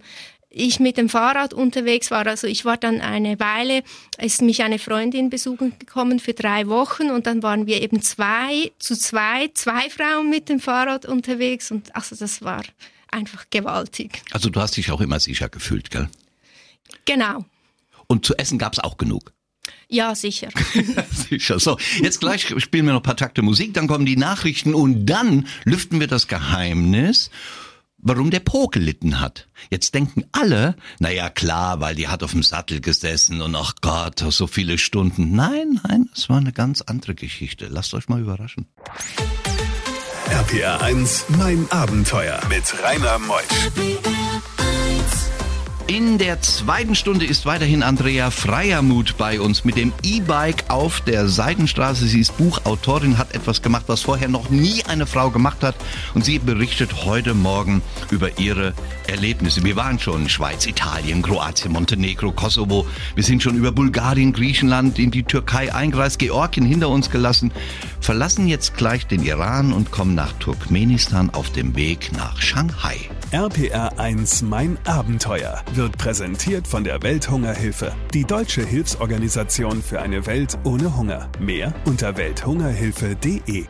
ich 0.56 0.80
mit 0.80 0.98
dem 0.98 1.10
Fahrrad 1.10 1.54
unterwegs 1.54 2.12
war. 2.12 2.26
Also 2.26 2.48
ich 2.48 2.64
war 2.64 2.78
dann 2.78 3.02
eine 3.02 3.40
Weile, 3.40 3.84
ist 4.18 4.42
mich 4.42 4.64
eine 4.64 4.80
Freundin 4.80 5.30
besuchen 5.30 5.78
gekommen 5.78 6.20
für 6.20 6.34
drei 6.34 6.68
Wochen 6.68 7.12
und 7.12 7.28
dann 7.28 7.44
waren 7.44 7.68
wir 7.68 7.82
eben 7.82 8.02
zwei, 8.02 8.72
zu 8.80 8.98
zwei, 8.98 9.50
zwei 9.54 9.90
Frauen 9.90 10.30
mit 10.30 10.48
dem 10.48 10.60
Fahrrad 10.60 11.06
unterwegs 11.06 11.72
und 11.72 11.94
also 11.96 12.16
das 12.16 12.42
war 12.42 12.64
einfach 13.12 13.46
gewaltig. 13.50 14.22
Also 14.32 14.50
du 14.50 14.62
hast 14.62 14.78
dich 14.78 14.92
auch 14.92 15.02
immer 15.02 15.20
sicher 15.20 15.50
gefühlt, 15.50 15.92
gell? 15.92 16.10
Genau. 17.04 17.46
Und 18.08 18.26
zu 18.26 18.36
essen 18.36 18.58
gab's 18.58 18.80
auch 18.80 18.98
genug? 18.98 19.34
Ja, 19.90 20.16
sicher. 20.16 20.50
sicher. 21.30 21.60
So, 21.60 21.78
jetzt 22.02 22.20
gleich 22.20 22.54
spielen 22.62 22.86
wir 22.86 22.94
noch 22.94 23.02
ein 23.02 23.04
paar 23.04 23.18
Takte 23.18 23.42
Musik, 23.42 23.74
dann 23.74 23.88
kommen 23.88 24.06
die 24.06 24.18
Nachrichten 24.18 24.74
und 24.74 25.06
dann 25.06 25.48
lüften 25.66 26.00
wir 26.00 26.08
das 26.08 26.28
Geheimnis 26.28 27.30
warum 28.06 28.32
der 28.32 28.40
Po 28.40 28.68
gelitten 28.68 29.20
hat. 29.20 29.50
Jetzt 29.70 29.94
denken 29.94 30.24
alle, 30.32 30.76
naja 31.00 31.30
klar, 31.30 31.82
weil 31.82 31.96
die 31.96 32.08
hat 32.08 32.24
auf 32.24 32.32
dem 32.32 32.44
Sattel 32.44 32.80
gesessen 32.80 33.42
und 33.42 33.54
ach 33.56 33.74
Gott, 33.82 34.24
so 34.30 34.48
viele 34.48 34.78
Stunden. 34.78 35.36
Nein, 35.36 35.82
nein, 35.84 36.10
es 36.16 36.30
war 36.30 36.38
eine 36.38 36.54
ganz 36.54 36.82
andere 36.82 37.16
Geschichte. 37.16 37.68
Lasst 37.70 37.94
euch 37.94 38.08
mal 38.08 38.22
überraschen. 38.22 38.68
RPR 40.30 40.82
1, 40.82 41.26
mein 41.38 41.70
Abenteuer 41.72 42.40
mit 42.50 42.64
Rainer 42.84 43.20
Meusch. 43.20 44.15
In 45.88 46.18
der 46.18 46.42
zweiten 46.42 46.96
Stunde 46.96 47.26
ist 47.26 47.46
weiterhin 47.46 47.84
Andrea 47.84 48.32
Freiermuth 48.32 49.18
bei 49.20 49.40
uns 49.40 49.66
mit 49.66 49.78
dem 49.78 49.94
E-Bike 50.02 50.66
auf 50.70 51.00
der 51.02 51.30
Seidenstraße. 51.30 52.08
Sie 52.08 52.22
ist 52.22 52.36
Buchautorin, 52.38 53.20
hat 53.20 53.36
etwas 53.36 53.62
gemacht, 53.62 53.84
was 53.86 54.02
vorher 54.02 54.28
noch 54.28 54.50
nie 54.50 54.84
eine 54.86 55.06
Frau 55.06 55.30
gemacht 55.30 55.62
hat. 55.62 55.76
Und 56.16 56.26
sie 56.26 56.40
berichtet 56.40 57.06
heute 57.06 57.36
Morgen 57.36 57.84
über 58.10 58.40
ihre 58.40 58.74
Erlebnisse. 59.06 59.64
Wir 59.64 59.76
waren 59.76 60.00
schon 60.00 60.24
in 60.24 60.30
Schweiz, 60.30 60.66
Italien, 60.66 61.22
Kroatien, 61.22 61.74
Montenegro, 61.74 62.32
Kosovo. 62.32 62.88
Wir 63.14 63.24
sind 63.24 63.44
schon 63.44 63.56
über 63.56 63.72
Bulgarien, 63.72 64.34
Griechenland, 64.34 64.98
in 64.98 65.12
die 65.12 65.22
Türkei 65.24 65.72
eingereist, 65.72 66.18
Georgien 66.18 66.66
hinter 66.66 66.90
uns 66.90 67.12
gelassen, 67.12 67.52
verlassen 68.02 68.48
jetzt 68.48 68.76
gleich 68.76 69.06
den 69.06 69.24
Iran 69.24 69.72
und 69.72 69.92
kommen 69.92 70.16
nach 70.16 70.34
Turkmenistan 70.40 71.30
auf 71.30 71.52
dem 71.52 71.76
Weg 71.76 72.10
nach 72.18 72.42
Shanghai. 72.42 72.98
RPR 73.32 74.00
1 74.00 74.44
Mein 74.44 74.78
Abenteuer 74.86 75.62
wird 75.74 75.98
präsentiert 75.98 76.68
von 76.68 76.84
der 76.84 77.02
Welthungerhilfe, 77.02 77.94
die 78.14 78.24
deutsche 78.24 78.64
Hilfsorganisation 78.64 79.82
für 79.82 80.02
eine 80.02 80.26
Welt 80.26 80.58
ohne 80.64 80.96
Hunger. 80.96 81.30
Mehr 81.40 81.74
unter 81.86 82.16
welthungerhilfe.de. 82.18 83.66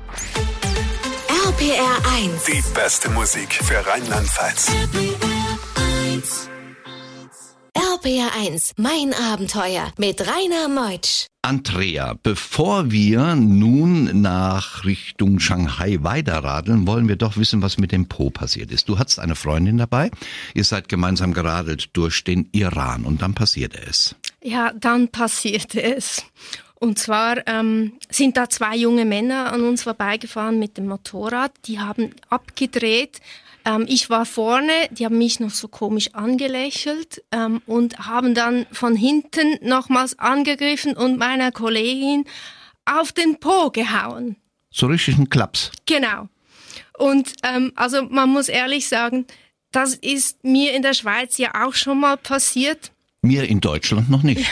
RPR 1.47 1.97
1. 2.15 2.43
Die 2.45 2.63
beste 2.73 3.09
Musik 3.09 3.53
für 3.53 3.85
Rheinland-Pfalz. 3.85 4.71
RPR 8.05 8.35
1, 8.39 8.73
mein 8.77 9.15
Abenteuer 9.15 9.91
mit 9.97 10.21
Rainer 10.21 10.69
Meutsch. 10.69 11.25
Andrea, 11.41 12.13
bevor 12.21 12.91
wir 12.91 13.33
nun 13.33 14.21
nach 14.21 14.85
Richtung 14.85 15.39
Shanghai 15.39 15.97
weiterradeln, 16.01 16.85
wollen 16.85 17.07
wir 17.07 17.15
doch 17.15 17.35
wissen, 17.35 17.63
was 17.63 17.79
mit 17.79 17.91
dem 17.91 18.07
Po 18.07 18.29
passiert 18.29 18.69
ist. 18.71 18.89
Du 18.89 18.99
hattest 18.99 19.17
eine 19.17 19.33
Freundin 19.33 19.79
dabei, 19.79 20.11
ihr 20.53 20.63
seid 20.63 20.87
gemeinsam 20.87 21.33
geradelt 21.33 21.89
durch 21.93 22.23
den 22.23 22.47
Iran 22.51 23.05
und 23.05 23.23
dann 23.23 23.33
passierte 23.33 23.81
es. 23.81 24.15
Ja, 24.43 24.71
dann 24.79 25.07
passierte 25.07 25.81
es. 25.81 26.23
Und 26.75 26.99
zwar 26.99 27.47
ähm, 27.47 27.93
sind 28.11 28.37
da 28.37 28.49
zwei 28.49 28.75
junge 28.75 29.05
Männer 29.05 29.51
an 29.51 29.63
uns 29.63 29.81
vorbeigefahren 29.81 30.59
mit 30.59 30.77
dem 30.77 30.87
Motorrad. 30.87 31.51
Die 31.65 31.79
haben 31.79 32.11
abgedreht. 32.29 33.21
Ähm, 33.65 33.85
ich 33.89 34.09
war 34.09 34.25
vorne, 34.25 34.71
die 34.91 35.05
haben 35.05 35.17
mich 35.17 35.39
noch 35.39 35.49
so 35.49 35.67
komisch 35.67 36.13
angelächelt 36.13 37.23
ähm, 37.31 37.61
und 37.65 37.97
haben 37.99 38.35
dann 38.35 38.67
von 38.71 38.95
hinten 38.95 39.57
nochmals 39.67 40.17
angegriffen 40.19 40.95
und 40.95 41.17
meiner 41.17 41.51
Kollegin 41.51 42.25
auf 42.85 43.11
den 43.11 43.39
Po 43.39 43.71
gehauen. 43.71 44.35
So 44.69 44.87
richtig 44.87 45.17
ein 45.17 45.29
Klaps. 45.29 45.71
Genau. 45.85 46.29
Und 46.97 47.33
ähm, 47.43 47.71
also 47.75 48.03
man 48.03 48.29
muss 48.29 48.49
ehrlich 48.49 48.87
sagen, 48.87 49.25
das 49.71 49.95
ist 49.95 50.43
mir 50.43 50.73
in 50.73 50.83
der 50.83 50.93
Schweiz 50.93 51.37
ja 51.37 51.65
auch 51.65 51.73
schon 51.73 51.99
mal 51.99 52.17
passiert. 52.17 52.91
Mir 53.21 53.49
in 53.49 53.59
Deutschland 53.59 54.09
noch 54.09 54.21
nicht. 54.21 54.45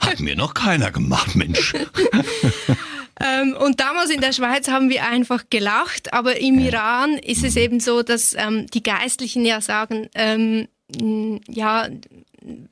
Hat 0.00 0.20
mir 0.20 0.36
noch 0.36 0.54
keiner 0.54 0.90
gemacht, 0.90 1.34
Mensch. 1.34 1.74
ähm, 3.20 3.56
und 3.56 3.80
damals 3.80 4.10
in 4.10 4.20
der 4.20 4.32
Schweiz 4.32 4.68
haben 4.68 4.90
wir 4.90 5.04
einfach 5.04 5.44
gelacht, 5.50 6.12
aber 6.12 6.40
im. 6.40 6.58
Iran 6.58 7.14
ist 7.14 7.44
es 7.44 7.56
eben 7.56 7.80
so, 7.80 8.02
dass 8.02 8.34
ähm, 8.34 8.66
die 8.66 8.82
Geistlichen 8.82 9.44
ja 9.44 9.60
sagen, 9.60 10.08
ähm, 10.14 10.68
ja, 11.48 11.88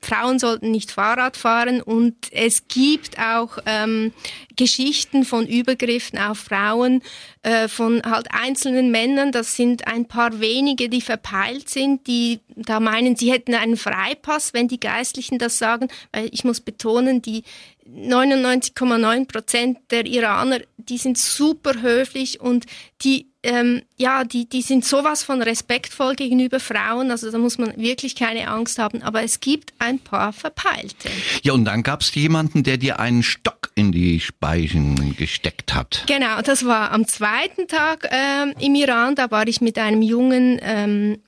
Frauen 0.01 0.39
sollten 0.39 0.71
nicht 0.71 0.91
Fahrrad 0.91 1.37
fahren 1.37 1.81
und 1.81 2.15
es 2.31 2.67
gibt 2.67 3.19
auch 3.19 3.57
ähm, 3.65 4.13
Geschichten 4.55 5.25
von 5.25 5.45
Übergriffen 5.45 6.17
auf 6.19 6.39
Frauen 6.39 7.01
äh, 7.43 7.67
von 7.67 8.01
halt 8.03 8.27
einzelnen 8.31 8.91
Männern. 8.91 9.31
Das 9.31 9.55
sind 9.55 9.87
ein 9.87 10.07
paar 10.07 10.39
wenige, 10.39 10.89
die 10.89 11.01
verpeilt 11.01 11.69
sind, 11.69 12.07
die 12.07 12.39
da 12.55 12.79
meinen, 12.79 13.15
sie 13.15 13.31
hätten 13.31 13.53
einen 13.53 13.77
Freipass, 13.77 14.53
wenn 14.53 14.67
die 14.67 14.79
Geistlichen 14.79 15.37
das 15.37 15.57
sagen. 15.57 15.89
Weil 16.11 16.29
ich 16.31 16.43
muss 16.43 16.61
betonen, 16.61 17.21
die 17.21 17.43
99,9 17.89 19.27
Prozent 19.27 19.79
der 19.91 20.05
Iraner, 20.05 20.59
die 20.77 20.97
sind 20.97 21.17
super 21.17 21.81
höflich 21.81 22.39
und 22.41 22.65
die 23.01 23.27
ähm, 23.47 23.81
ja, 23.95 24.25
die, 24.25 24.47
die 24.47 24.61
sind 24.61 24.83
sowas 24.83 25.23
von 25.23 25.41
respektvoll 25.41 26.15
gegenüber 26.15 26.59
Frauen, 26.59 27.11
also 27.11 27.31
da 27.31 27.37
muss 27.37 27.57
man 27.57 27.77
wirklich 27.77 28.15
keine 28.15 28.49
Angst 28.49 28.77
haben, 28.77 29.01
aber 29.01 29.23
es 29.23 29.39
gibt 29.39 29.71
ein 29.79 29.99
paar 29.99 30.33
Verpeilte. 30.33 31.07
Ja, 31.43 31.53
und 31.53 31.63
dann 31.63 31.81
gab 31.81 32.01
es 32.01 32.13
jemanden, 32.13 32.63
der 32.63 32.75
dir 32.77 32.99
einen 32.99 33.23
Stock 33.23 33.71
in 33.75 33.93
die 33.93 34.19
Speichen 34.19 35.15
gesteckt 35.15 35.73
hat. 35.73 36.03
Genau, 36.07 36.41
das 36.41 36.65
war 36.65 36.91
am 36.91 37.07
zweiten 37.07 37.69
Tag 37.69 38.09
ähm, 38.11 38.53
im 38.59 38.75
Iran, 38.75 39.15
da 39.15 39.31
war 39.31 39.47
ich 39.47 39.61
mit 39.61 39.77
einem 39.77 40.01
jungen 40.01 40.59
ähm, 40.61 41.19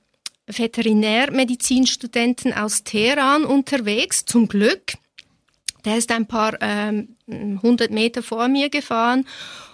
Veterinärmedizinstudenten 0.46 2.52
aus 2.52 2.84
Teheran 2.84 3.44
unterwegs, 3.44 4.26
zum 4.26 4.46
Glück. 4.46 4.92
Der 5.86 5.96
ist 5.96 6.12
ein 6.12 6.26
paar 6.26 6.58
ähm, 6.60 7.16
hundert 7.62 7.90
Meter 7.90 8.22
vor 8.22 8.48
mir 8.48 8.68
gefahren 8.68 9.24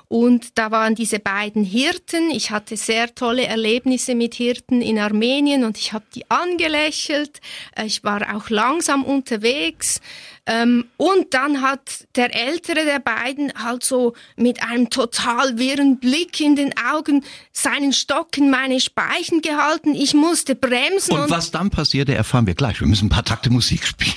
und 0.09 0.57
da 0.57 0.71
waren 0.71 0.95
diese 0.95 1.19
beiden 1.19 1.65
Hirten. 1.65 2.31
Ich 2.31 2.51
hatte 2.51 2.77
sehr 2.77 3.15
tolle 3.15 3.47
Erlebnisse 3.47 4.15
mit 4.15 4.35
Hirten 4.35 4.81
in 4.81 4.99
Armenien 4.99 5.65
und 5.65 5.79
ich 5.79 5.93
habe 5.93 6.05
die 6.15 6.31
angelächelt. 6.31 7.41
Äh, 7.75 7.87
ich 7.87 8.05
war 8.05 8.37
auch 8.37 8.49
langsam 8.49 9.05
unterwegs. 9.05 10.01
Ähm, 10.49 10.85
und 10.97 11.35
dann 11.35 11.61
hat 11.61 12.07
der 12.15 12.33
ältere 12.33 12.85
der 12.85 13.01
beiden 13.01 13.53
halt 13.61 13.83
so 13.83 14.15
mit 14.37 14.63
einem 14.63 14.91
total 14.91 15.59
wirren 15.59 15.99
Blick 15.99 16.41
in 16.41 16.55
den 16.55 16.73
Augen 16.79 17.25
seinen 17.53 17.93
Stock 17.93 18.39
in 18.39 18.49
meine 18.49 18.81
Speichen 18.81 19.43
gehalten. 19.43 19.97
Ich 19.97 20.15
musste 20.15 20.55
bremsen. 20.55 21.15
Und, 21.15 21.23
und 21.25 21.31
was 21.31 21.51
dann 21.51 21.71
passierte, 21.71 22.15
erfahren 22.15 22.47
wir 22.47 22.55
gleich. 22.55 22.81
Wir 22.81 22.87
müssen 22.87 23.07
ein 23.07 23.11
paar 23.11 23.25
Takte 23.25 23.51
Musik 23.51 23.85
spielen. 23.85 24.15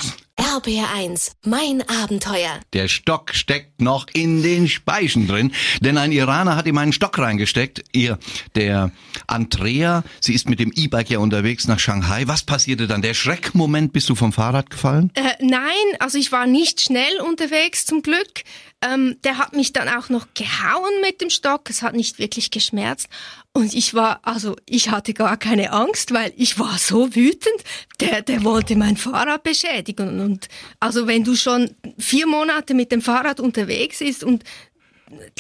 RBR1, 0.50 1.34
mein 1.46 1.88
Abenteuer. 1.88 2.60
Der 2.74 2.88
Stock 2.88 3.36
steckt 3.36 3.82
noch 3.82 4.08
in 4.13 4.41
den 4.41 4.68
Speichen 4.68 5.27
drin, 5.27 5.51
denn 5.79 5.96
ein 6.00 6.12
Iraner 6.12 6.56
hat 6.56 6.65
ihm 6.65 6.79
einen 6.79 6.91
Stock 6.91 7.20
reingesteckt. 7.20 7.84
Ihr, 7.91 8.18
der 8.56 8.89
Andrea, 9.27 10.03
sie 10.20 10.34
ist 10.34 10.50
mit 10.50 10.60
dem 10.60 10.72
E-Bike 10.74 11.12
ja 11.12 11.20
unterwegs 11.20 11.68
nach 11.68 11.77
Shanghai. 11.77 12.24
Was 12.25 12.41
passierte 12.41 12.88
dann? 12.88 13.03
Der 13.03 13.13
Schreckmoment, 13.13 13.94
bist 13.94 14.10
du 14.10 14.15
vom 14.15 14.34
Fahrrad 14.34 14.72
gefallen? 14.72 15.12
Äh, 15.13 15.22
nein, 15.39 15.62
also 16.00 16.18
ich 16.18 16.32
war 16.32 16.48
nicht 16.48 16.82
schnell 16.82 17.22
unterwegs 17.22 17.86
zum 17.86 18.01
Glück. 18.01 18.44
Ähm, 18.81 19.17
der 19.24 19.38
hat 19.38 19.53
mich 19.53 19.74
dann 19.74 19.89
auch 19.89 20.07
noch 20.09 20.27
gehauen 20.33 21.01
mit 21.01 21.19
dem 21.19 21.29
Stock. 21.29 21.69
Es 21.69 21.81
hat 21.81 21.95
nicht 21.95 22.17
wirklich 22.17 22.50
geschmerzt. 22.50 23.09
Und 23.51 23.74
ich 23.74 23.93
war, 23.93 24.19
also 24.24 24.55
ich 24.65 24.89
hatte 24.89 25.13
gar 25.13 25.36
keine 25.36 25.74
Angst, 25.74 26.13
weil 26.13 26.31
ich 26.38 26.59
war 26.59 26.77
so 26.77 27.13
wütend. 27.13 27.62
Der, 28.00 28.21
der 28.21 28.43
wollte 28.43 28.77
mein 28.77 28.95
Fahrrad 28.95 29.43
beschädigen. 29.43 30.21
Und 30.21 30.48
also 30.79 31.07
wenn 31.07 31.25
du 31.25 31.36
schon 31.36 31.75
vier 31.98 32.25
Monate 32.25 32.74
mit 32.74 32.91
dem 32.91 33.01
Fahrrad 33.01 33.39
unterwegs 33.41 34.00
bist 34.00 34.24
und 34.24 34.43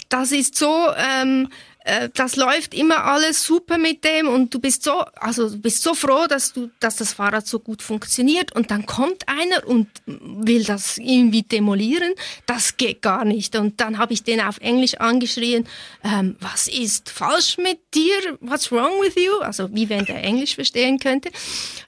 das 0.09 0.31
ist 0.31 0.55
so, 0.55 0.87
ähm, 0.97 1.47
äh, 1.89 2.09
das 2.13 2.35
läuft 2.35 2.73
immer 2.73 3.03
alles 3.03 3.43
super 3.43 3.77
mit 3.77 4.03
dem 4.03 4.27
und 4.27 4.53
du 4.53 4.59
bist 4.59 4.83
so, 4.83 4.99
also 5.15 5.49
du 5.49 5.57
bist 5.57 5.81
so 5.81 5.95
froh, 5.95 6.27
dass 6.27 6.53
du, 6.53 6.69
dass 6.79 6.97
das 6.97 7.13
Fahrrad 7.13 7.47
so 7.47 7.59
gut 7.59 7.81
funktioniert 7.81 8.55
und 8.55 8.69
dann 8.69 8.85
kommt 8.85 9.27
einer 9.27 9.67
und 9.67 9.87
will 10.05 10.63
das 10.63 10.99
irgendwie 10.99 11.41
demolieren. 11.41 12.13
Das 12.45 12.77
geht 12.77 13.01
gar 13.01 13.25
nicht. 13.25 13.55
Und 13.55 13.81
dann 13.81 13.97
habe 13.97 14.13
ich 14.13 14.23
den 14.23 14.39
auf 14.39 14.59
Englisch 14.59 14.95
angeschrien, 14.95 15.67
ähm, 16.03 16.35
was 16.39 16.67
ist 16.67 17.09
falsch 17.09 17.57
mit 17.57 17.79
dir? 17.95 18.37
What's 18.39 18.71
wrong 18.71 19.01
with 19.01 19.15
you? 19.15 19.39
Also 19.39 19.73
wie 19.73 19.89
wenn 19.89 20.05
der 20.05 20.23
Englisch 20.23 20.55
verstehen 20.55 20.99
könnte. 20.99 21.31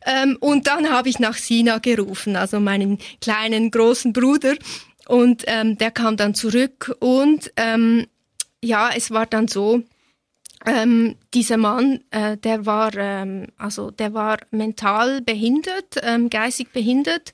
Ähm, 0.06 0.38
und 0.40 0.66
dann 0.66 0.90
habe 0.90 1.10
ich 1.10 1.20
nach 1.20 1.38
Sina 1.38 1.78
gerufen, 1.78 2.36
also 2.36 2.60
meinen 2.60 2.98
kleinen 3.22 3.70
großen 3.70 4.14
Bruder. 4.14 4.56
Und 5.08 5.44
ähm, 5.48 5.78
der 5.78 5.92
kam 5.92 6.18
dann 6.18 6.34
zurück 6.34 6.96
und 7.00 7.52
ähm, 7.58 8.08
ja, 8.64 8.92
es 8.96 9.12
war 9.12 9.26
dann 9.26 9.48
so, 9.48 9.82
ähm, 10.66 11.16
dieser 11.34 11.58
Mann, 11.58 12.02
äh, 12.12 12.38
der 12.38 12.66
war 12.66 12.96
ähm, 12.96 13.48
also 13.58 13.92
der 13.92 14.14
war 14.14 14.38
mental 14.52 15.22
behindert, 15.22 15.98
ähm, 16.04 16.30
geistig 16.30 16.72
behindert 16.72 17.34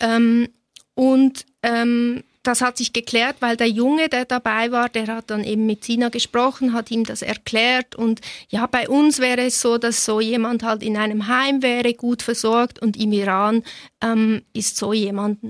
ähm, 0.00 0.48
und 0.94 1.44
ähm, 1.62 2.22
das 2.46 2.60
hat 2.60 2.76
sich 2.76 2.92
geklärt, 2.92 3.36
weil 3.40 3.56
der 3.56 3.68
Junge, 3.68 4.08
der 4.08 4.24
dabei 4.24 4.70
war, 4.70 4.88
der 4.88 5.08
hat 5.08 5.30
dann 5.30 5.42
eben 5.42 5.66
mit 5.66 5.84
Sina 5.84 6.10
gesprochen, 6.10 6.72
hat 6.72 6.90
ihm 6.90 7.02
das 7.02 7.22
erklärt 7.22 7.96
und 7.96 8.20
ja, 8.48 8.66
bei 8.66 8.88
uns 8.88 9.18
wäre 9.18 9.42
es 9.42 9.60
so, 9.60 9.78
dass 9.78 10.04
so 10.04 10.20
jemand 10.20 10.62
halt 10.62 10.82
in 10.82 10.96
einem 10.96 11.26
Heim 11.26 11.62
wäre, 11.62 11.94
gut 11.94 12.22
versorgt 12.22 12.80
und 12.80 12.96
im 12.96 13.12
Iran 13.12 13.62
ähm, 14.00 14.42
ist 14.52 14.76
so 14.76 14.92
jemand 14.92 15.40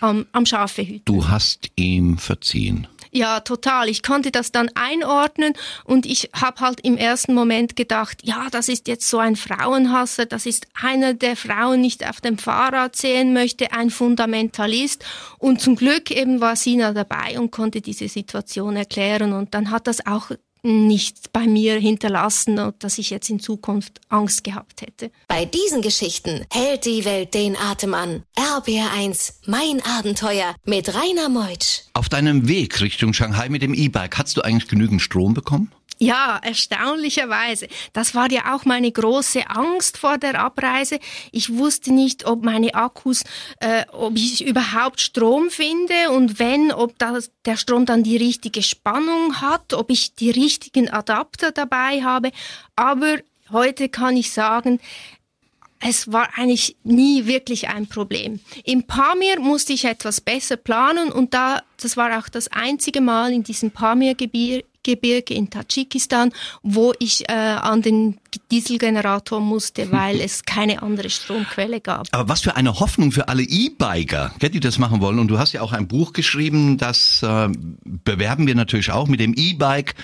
am, 0.00 0.26
am 0.32 0.46
Schafe. 0.46 1.00
Du 1.04 1.26
hast 1.26 1.70
ihm 1.76 2.18
verziehen. 2.18 2.86
Ja, 3.16 3.38
total. 3.38 3.88
Ich 3.88 4.02
konnte 4.02 4.32
das 4.32 4.50
dann 4.50 4.70
einordnen 4.74 5.52
und 5.84 6.04
ich 6.04 6.30
habe 6.34 6.58
halt 6.58 6.80
im 6.80 6.96
ersten 6.96 7.32
Moment 7.32 7.76
gedacht, 7.76 8.18
ja, 8.24 8.48
das 8.50 8.68
ist 8.68 8.88
jetzt 8.88 9.08
so 9.08 9.18
ein 9.18 9.36
Frauenhasser, 9.36 10.26
das 10.26 10.46
ist 10.46 10.66
einer, 10.74 11.14
der 11.14 11.36
Frauen 11.36 11.80
nicht 11.80 12.04
auf 12.08 12.20
dem 12.20 12.38
Fahrrad 12.38 12.96
sehen 12.96 13.32
möchte, 13.32 13.70
ein 13.72 13.90
Fundamentalist. 13.90 15.04
Und 15.38 15.60
zum 15.60 15.76
Glück 15.76 16.10
eben 16.10 16.40
war 16.40 16.56
Sina 16.56 16.92
dabei 16.92 17.38
und 17.38 17.52
konnte 17.52 17.80
diese 17.80 18.08
Situation 18.08 18.74
erklären 18.74 19.32
und 19.32 19.54
dann 19.54 19.70
hat 19.70 19.86
das 19.86 20.04
auch 20.04 20.32
nicht 20.64 21.32
bei 21.32 21.46
mir 21.46 21.78
hinterlassen, 21.78 22.72
dass 22.78 22.98
ich 22.98 23.10
jetzt 23.10 23.28
in 23.30 23.38
Zukunft 23.38 24.00
Angst 24.08 24.44
gehabt 24.44 24.82
hätte. 24.82 25.10
Bei 25.28 25.44
diesen 25.44 25.82
Geschichten 25.82 26.44
hält 26.50 26.86
die 26.86 27.04
Welt 27.04 27.34
den 27.34 27.56
Atem 27.56 27.94
an. 27.94 28.22
RBR1, 28.36 29.34
mein 29.46 29.82
Abenteuer 29.84 30.54
mit 30.64 30.94
Rainer 30.94 31.28
Meutsch. 31.28 31.82
Auf 31.92 32.08
deinem 32.08 32.48
Weg 32.48 32.80
Richtung 32.80 33.12
Shanghai 33.12 33.48
mit 33.48 33.62
dem 33.62 33.74
E-Bike, 33.74 34.18
hast 34.18 34.36
du 34.36 34.42
eigentlich 34.42 34.68
genügend 34.68 35.02
Strom 35.02 35.34
bekommen? 35.34 35.70
Ja, 35.98 36.40
erstaunlicherweise. 36.42 37.68
Das 37.92 38.14
war 38.14 38.30
ja 38.30 38.54
auch 38.54 38.64
meine 38.64 38.90
große 38.90 39.48
Angst 39.48 39.98
vor 39.98 40.18
der 40.18 40.40
Abreise. 40.40 40.98
Ich 41.30 41.54
wusste 41.56 41.92
nicht, 41.92 42.26
ob 42.26 42.44
meine 42.44 42.74
Akkus, 42.74 43.24
äh, 43.60 43.84
ob 43.92 44.16
ich 44.16 44.44
überhaupt 44.44 45.00
Strom 45.00 45.50
finde 45.50 46.10
und 46.10 46.38
wenn, 46.38 46.72
ob 46.72 46.98
das, 46.98 47.30
der 47.44 47.56
Strom 47.56 47.86
dann 47.86 48.02
die 48.02 48.16
richtige 48.16 48.62
Spannung 48.62 49.40
hat, 49.40 49.72
ob 49.72 49.90
ich 49.90 50.14
die 50.14 50.30
richtigen 50.30 50.90
Adapter 50.90 51.52
dabei 51.52 52.02
habe. 52.02 52.32
Aber 52.76 53.18
heute 53.50 53.88
kann 53.88 54.16
ich 54.16 54.32
sagen, 54.32 54.80
es 55.86 56.10
war 56.10 56.30
eigentlich 56.36 56.76
nie 56.82 57.26
wirklich 57.26 57.68
ein 57.68 57.86
Problem. 57.86 58.40
Im 58.64 58.86
Pamir 58.86 59.38
musste 59.38 59.74
ich 59.74 59.84
etwas 59.84 60.20
besser 60.20 60.56
planen 60.56 61.12
und 61.12 61.34
da, 61.34 61.62
das 61.80 61.96
war 61.96 62.18
auch 62.18 62.28
das 62.28 62.48
einzige 62.48 63.02
Mal 63.02 63.32
in 63.32 63.42
diesem 63.42 63.70
Pamir-Gebiet, 63.70 64.64
Gebirge 64.84 65.34
in 65.34 65.50
Tadschikistan, 65.50 66.30
wo 66.62 66.92
ich 67.00 67.28
äh, 67.28 67.32
an 67.32 67.82
den 67.82 68.18
Dieselgenerator 68.50 69.40
musste, 69.40 69.90
weil 69.92 70.20
es 70.20 70.44
keine 70.44 70.82
andere 70.82 71.10
Stromquelle 71.10 71.80
gab. 71.80 72.06
Aber 72.12 72.28
was 72.28 72.42
für 72.42 72.54
eine 72.56 72.78
Hoffnung 72.78 73.10
für 73.10 73.28
alle 73.28 73.42
E-Biker, 73.42 74.32
die 74.40 74.60
das 74.60 74.78
machen 74.78 75.00
wollen. 75.00 75.18
Und 75.18 75.28
du 75.28 75.38
hast 75.38 75.52
ja 75.52 75.62
auch 75.62 75.72
ein 75.72 75.88
Buch 75.88 76.12
geschrieben, 76.12 76.78
das 76.78 77.22
äh, 77.22 77.48
bewerben 77.84 78.46
wir 78.46 78.54
natürlich 78.54 78.92
auch 78.92 79.08
mit 79.08 79.20
dem 79.20 79.34
E-Bike 79.34 79.94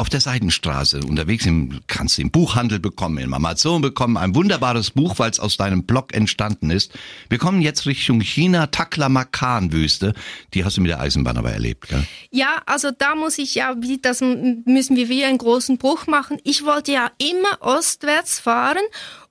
auf 0.00 0.08
der 0.08 0.20
Seidenstraße 0.20 1.00
unterwegs. 1.00 1.44
Im, 1.46 1.80
kannst 1.86 2.18
du 2.18 2.22
im 2.22 2.30
Buchhandel 2.30 2.80
bekommen, 2.80 3.18
im 3.18 3.34
Amazon 3.34 3.82
bekommen. 3.82 4.16
Ein 4.16 4.34
wunderbares 4.34 4.92
Buch, 4.92 5.18
weil 5.18 5.30
es 5.30 5.38
aus 5.38 5.58
deinem 5.58 5.84
Blog 5.84 6.14
entstanden 6.14 6.70
ist. 6.70 6.98
Wir 7.28 7.38
kommen 7.38 7.60
jetzt 7.60 7.86
Richtung 7.86 8.20
China, 8.20 8.68
Taklamakan-Wüste. 8.68 10.14
Die 10.54 10.64
hast 10.64 10.78
du 10.78 10.80
mit 10.80 10.90
der 10.90 11.00
Eisenbahn 11.00 11.36
aber 11.36 11.52
erlebt, 11.52 11.88
gell? 11.88 12.06
Ja, 12.30 12.62
also 12.66 12.90
da 12.96 13.14
muss 13.14 13.38
ich 13.38 13.54
ja, 13.54 13.74
das 14.00 14.22
müssen 14.64 14.96
wir 14.96 15.08
wie 15.08 15.24
einen 15.24 15.38
großen 15.38 15.78
Bruch 15.78 16.06
machen. 16.06 16.38
Ich 16.44 16.64
wollte 16.64 16.92
ja 16.92 17.10
immer 17.18 17.60
ostwärts 17.60 18.40
fahren 18.40 18.82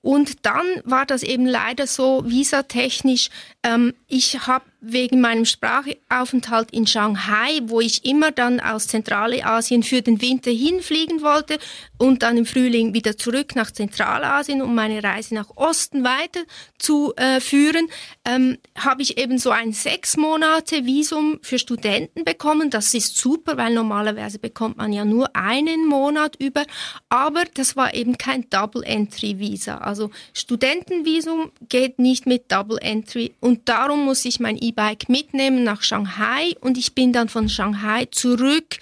und 0.02 0.46
dann 0.46 0.66
war 0.84 1.04
das 1.04 1.22
eben 1.22 1.46
leider 1.46 1.86
so 1.86 2.22
visatechnisch. 2.26 3.28
Ähm, 3.62 3.94
ich 4.08 4.46
habe 4.46 4.64
wegen 4.80 5.20
meinem 5.20 5.44
Sprachaufenthalt 5.44 6.70
in 6.70 6.86
Shanghai, 6.86 7.60
wo 7.64 7.80
ich 7.80 8.04
immer 8.04 8.30
dann 8.32 8.60
aus 8.60 8.88
Zentralasien 8.88 9.82
für 9.82 10.00
den 10.00 10.22
Winter 10.22 10.50
hinfliegen 10.50 11.20
wollte 11.20 11.58
und 11.98 12.22
dann 12.22 12.38
im 12.38 12.46
Frühling 12.46 12.94
wieder 12.94 13.18
zurück 13.18 13.54
nach 13.56 13.70
Zentralasien, 13.70 14.62
um 14.62 14.74
meine 14.74 15.02
Reise 15.02 15.34
nach 15.34 15.50
Osten 15.54 16.02
weiterzuführen, 16.02 17.88
äh, 18.24 18.34
ähm, 18.34 18.58
habe 18.78 19.02
ich 19.02 19.18
eben 19.18 19.36
so 19.36 19.50
ein 19.50 19.72
sechs 19.72 20.16
Monate 20.16 20.86
Visum 20.86 21.38
für 21.42 21.58
Studenten 21.58 22.24
bekommen. 22.24 22.70
Das 22.70 22.94
ist 22.94 23.18
super, 23.18 23.58
weil 23.58 23.74
normalerweise 23.74 24.38
bekommt 24.38 24.78
man 24.78 24.92
ja 24.92 25.04
nur 25.04 25.36
einen 25.36 25.86
Monat 25.86 26.36
über, 26.36 26.64
aber 27.10 27.44
das 27.52 27.76
war 27.76 27.92
eben 27.92 28.16
kein 28.16 28.48
Double 28.48 28.82
Entry 28.82 29.38
Visa. 29.38 29.78
Also 29.90 30.10
Studentenvisum 30.32 31.50
geht 31.68 31.98
nicht 31.98 32.24
mit 32.26 32.50
Double 32.52 32.78
Entry 32.80 33.34
und 33.40 33.68
darum 33.68 34.04
muss 34.04 34.24
ich 34.24 34.38
mein 34.38 34.56
E-Bike 34.56 35.08
mitnehmen 35.08 35.64
nach 35.64 35.82
Shanghai 35.82 36.54
und 36.60 36.78
ich 36.78 36.94
bin 36.94 37.12
dann 37.12 37.28
von 37.28 37.48
Shanghai 37.48 38.06
zurück 38.06 38.78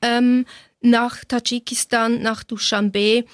ähm, 0.00 0.46
nach 0.80 1.24
Tadschikistan, 1.26 2.22
nach 2.22 2.42
Dushanbe 2.42 3.26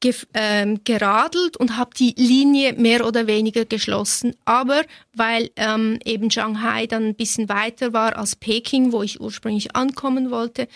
ge 0.00 0.14
ähm, 0.34 0.80
geradelt 0.82 1.56
und 1.56 1.76
habe 1.76 1.92
die 1.96 2.14
Linie 2.18 2.72
mehr 2.72 3.06
oder 3.06 3.28
weniger 3.28 3.64
geschlossen. 3.64 4.34
Aber 4.44 4.82
weil 5.14 5.50
ähm, 5.54 6.00
eben 6.04 6.32
Shanghai 6.32 6.88
dann 6.88 7.04
ein 7.04 7.14
bisschen 7.14 7.48
weiter 7.48 7.92
war 7.92 8.16
als 8.16 8.34
Peking, 8.34 8.90
wo 8.90 9.04
ich 9.04 9.20
ursprünglich 9.20 9.76
ankommen 9.76 10.32
wollte, 10.32 10.66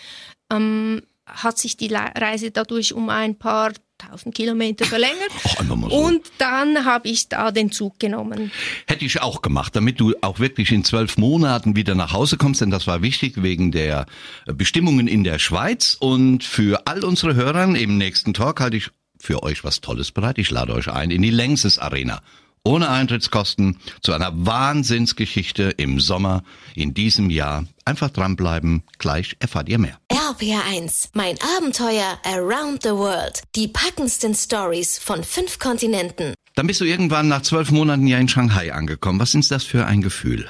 ähm, 0.49 1.01
hat 1.25 1.57
sich 1.57 1.77
die 1.77 1.93
Reise 1.93 2.51
dadurch 2.51 2.93
um 2.93 3.09
ein 3.09 3.37
paar 3.37 3.73
1000 3.99 4.33
Kilometer 4.33 4.85
verlängert. 4.85 5.31
So. 5.43 5.73
Und 5.73 6.21
dann 6.37 6.85
habe 6.85 7.09
ich 7.09 7.29
da 7.29 7.51
den 7.51 7.71
Zug 7.71 7.99
genommen. 7.99 8.51
Hätte 8.87 9.05
ich 9.05 9.21
auch 9.21 9.41
gemacht, 9.41 9.75
damit 9.75 9.99
du 9.99 10.13
auch 10.21 10.39
wirklich 10.39 10.71
in 10.71 10.83
zwölf 10.83 11.17
Monaten 11.17 11.75
wieder 11.75 11.95
nach 11.95 12.13
Hause 12.13 12.37
kommst, 12.37 12.61
denn 12.61 12.69
das 12.69 12.87
war 12.87 13.01
wichtig 13.01 13.41
wegen 13.43 13.71
der 13.71 14.05
Bestimmungen 14.45 15.07
in 15.07 15.23
der 15.23 15.39
Schweiz. 15.39 15.97
Und 15.99 16.43
für 16.43 16.87
all 16.87 17.03
unsere 17.03 17.35
Hörer 17.35 17.75
im 17.75 17.97
nächsten 17.97 18.33
Talk 18.33 18.61
halte 18.61 18.77
ich 18.77 18.89
für 19.19 19.43
euch 19.43 19.63
was 19.63 19.81
Tolles 19.81 20.11
bereit. 20.11 20.37
Ich 20.37 20.49
lade 20.49 20.73
euch 20.73 20.89
ein 20.89 21.11
in 21.11 21.21
die 21.21 21.29
Längses 21.29 21.77
Arena 21.77 22.21
ohne 22.63 22.89
Eintrittskosten 22.89 23.77
zu 24.01 24.13
einer 24.13 24.31
Wahnsinnsgeschichte 24.33 25.73
im 25.77 25.99
Sommer 25.99 26.43
in 26.75 26.93
diesem 26.93 27.29
Jahr. 27.29 27.65
Einfach 27.85 28.09
dranbleiben, 28.09 28.83
gleich 28.97 29.35
erfahrt 29.39 29.69
ihr 29.69 29.79
mehr. 29.79 29.97
RPR1, 30.11 31.09
mein 31.13 31.37
Abenteuer 31.57 32.19
around 32.23 32.83
the 32.83 32.89
world. 32.89 33.41
Die 33.55 33.67
packendsten 33.67 34.35
Stories 34.35 34.99
von 34.99 35.23
fünf 35.23 35.59
Kontinenten. 35.59 36.33
Dann 36.55 36.67
bist 36.67 36.81
du 36.81 36.85
irgendwann 36.85 37.27
nach 37.27 37.41
zwölf 37.41 37.71
Monaten 37.71 38.05
ja 38.05 38.17
in 38.17 38.27
Shanghai 38.27 38.73
angekommen. 38.73 39.19
Was 39.19 39.33
ist 39.33 39.51
das 39.51 39.63
für 39.63 39.85
ein 39.85 40.01
Gefühl, 40.01 40.47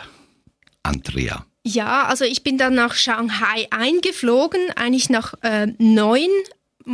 Andrea? 0.84 1.46
Ja, 1.64 2.06
also 2.06 2.26
ich 2.26 2.44
bin 2.44 2.58
dann 2.58 2.74
nach 2.74 2.96
Shanghai 2.96 3.68
eingeflogen, 3.70 4.72
eigentlich 4.76 5.10
nach 5.10 5.34
äh, 5.42 5.68
neun 5.78 6.30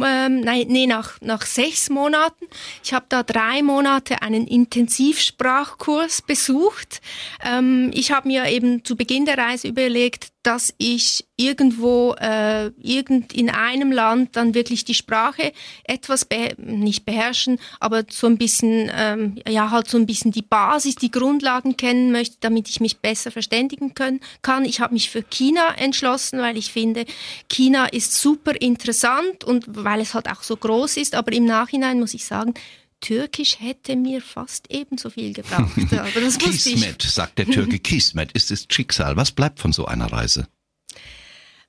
ähm, 0.03 0.41
nein, 0.41 0.65
nee, 0.67 0.87
nach, 0.87 1.19
nach 1.21 1.45
sechs 1.45 1.89
Monaten. 1.89 2.45
Ich 2.83 2.93
habe 2.93 3.05
da 3.09 3.23
drei 3.23 3.61
Monate 3.63 4.21
einen 4.21 4.47
Intensivsprachkurs 4.47 6.21
besucht. 6.21 7.01
Ähm, 7.43 7.91
ich 7.93 8.11
habe 8.11 8.27
mir 8.27 8.45
eben 8.47 8.83
zu 8.83 8.95
Beginn 8.95 9.25
der 9.25 9.37
Reise 9.37 9.67
überlegt, 9.67 10.34
dass 10.45 10.75
ich 10.77 11.25
irgendwo 11.37 12.13
äh, 12.19 12.67
irgend 12.79 13.33
in 13.33 13.49
einem 13.49 13.91
Land 13.91 14.35
dann 14.35 14.53
wirklich 14.53 14.85
die 14.85 14.93
Sprache 14.93 15.53
etwas 15.85 16.23
be 16.25 16.53
nicht 16.57 17.03
beherrschen, 17.03 17.59
aber 17.79 18.03
so 18.09 18.27
ein 18.27 18.37
bisschen 18.37 18.91
ähm, 18.95 19.41
ja 19.47 19.71
halt 19.71 19.89
so 19.89 19.97
ein 19.97 20.05
bisschen 20.05 20.31
die 20.31 20.43
Basis, 20.43 20.95
die 20.95 21.09
Grundlagen 21.09 21.77
kennen 21.77 22.11
möchte, 22.11 22.37
damit 22.41 22.69
ich 22.69 22.79
mich 22.79 22.99
besser 22.99 23.31
verständigen 23.31 23.95
können, 23.95 24.19
kann. 24.43 24.65
Ich 24.65 24.79
habe 24.81 24.93
mich 24.93 25.09
für 25.09 25.23
China 25.23 25.73
entschlossen, 25.77 26.39
weil 26.39 26.57
ich 26.57 26.71
finde, 26.71 27.05
China 27.49 27.87
ist 27.87 28.13
super 28.13 28.53
interessant 28.61 29.43
und 29.43 29.65
weil 29.67 29.99
es 29.99 30.13
halt 30.13 30.29
auch 30.29 30.43
so 30.43 30.55
groß 30.55 30.97
ist, 30.97 31.15
aber 31.15 31.33
im 31.33 31.45
Nachhinein 31.45 31.99
muss 31.99 32.13
ich 32.13 32.23
sagen, 32.23 32.53
Türkisch 33.01 33.59
hätte 33.59 33.95
mir 33.95 34.21
fast 34.21 34.71
ebenso 34.71 35.09
viel 35.09 35.33
gebraucht. 35.33 35.77
Aber 35.91 36.21
das 36.21 36.37
Kismet, 36.37 37.01
sagt 37.01 37.37
der 37.37 37.45
Türke. 37.45 37.79
Kismet 37.79 38.31
ist 38.31 38.51
das 38.51 38.67
Schicksal. 38.69 39.15
Was 39.15 39.31
bleibt 39.31 39.59
von 39.59 39.73
so 39.73 39.85
einer 39.85 40.11
Reise? 40.11 40.47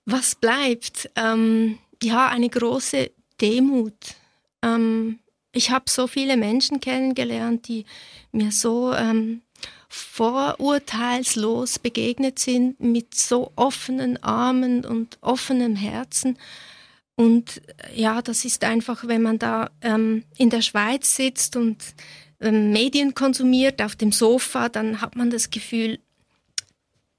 Was 0.05 0.35
bleibt? 0.35 1.11
Ähm, 1.17 1.79
ja, 2.03 2.29
eine 2.29 2.49
große 2.49 3.11
Demut. 3.41 4.15
Ähm, 4.63 5.19
ich 5.53 5.71
habe 5.71 5.87
so 5.89 6.07
viele 6.07 6.37
Menschen 6.37 6.81
kennengelernt, 6.81 7.69
die 7.69 7.87
mir 8.31 8.53
so 8.53 8.93
ähm, 8.93 9.43
vorurteilslos 9.89 11.79
begegnet 11.79 12.39
sind, 12.39 12.81
mit 12.81 13.15
so 13.15 13.53
offenen 13.57 14.23
Armen 14.23 14.85
und 14.85 15.19
offenem 15.23 15.77
Herzen. 15.77 16.39
Und 17.17 17.63
äh, 17.67 18.01
ja, 18.01 18.23
das 18.23 18.45
ist 18.45 18.63
einfach, 18.63 19.09
wenn 19.09 19.23
man 19.23 19.39
da 19.39 19.71
ähm, 19.81 20.23
in 20.37 20.51
der 20.51 20.63
Schweiz 20.63 21.17
sitzt 21.17 21.57
und 21.57 21.83
ähm, 22.41 22.71
Medien 22.73 23.15
konsumiert 23.15 23.81
auf 23.83 23.97
dem 23.97 24.13
Sofa, 24.13 24.69
dann 24.69 25.01
hat 25.01 25.17
man 25.17 25.31
das 25.31 25.51
Gefühl, 25.51 25.99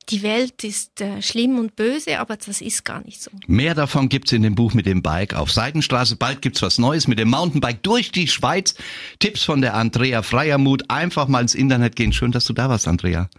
die 0.10 0.24
Welt 0.24 0.64
ist 0.64 1.02
äh, 1.02 1.22
schlimm 1.22 1.60
und 1.60 1.76
böse, 1.76 2.20
aber 2.20 2.38
das 2.38 2.62
ist 2.62 2.86
gar 2.86 3.04
nicht 3.04 3.22
so. 3.22 3.32
Mehr 3.48 3.76
davon 3.76 4.08
gibt's 4.08 4.32
in 4.32 4.42
dem 4.42 4.56
Buch 4.56 4.74
mit 4.74 4.86
dem 4.86 5.02
Bike 5.02 5.34
auf 5.34 5.52
Seidenstraße. 5.52 6.16
Bald 6.16 6.42
gibt's 6.42 6.62
was 6.62 6.78
Neues 6.78 7.08
mit 7.08 7.20
dem 7.20 7.30
Mountainbike 7.30 7.84
durch 7.84 8.12
die 8.12 8.28
Schweiz. 8.28 8.76
Tipps 9.20 9.44
von 9.44 9.62
der 9.62 9.74
Andrea 9.74 10.22
Freiermuth. 10.22 10.90
Einfach 10.90 11.28
mal 11.28 11.42
ins 11.42 11.56
Internet 11.56 11.96
gehen. 11.96 12.14
Schön, 12.14 12.32
dass 12.32 12.46
du 12.46 12.54
da 12.54 12.70
warst, 12.70 12.88
Andrea. 12.88 13.30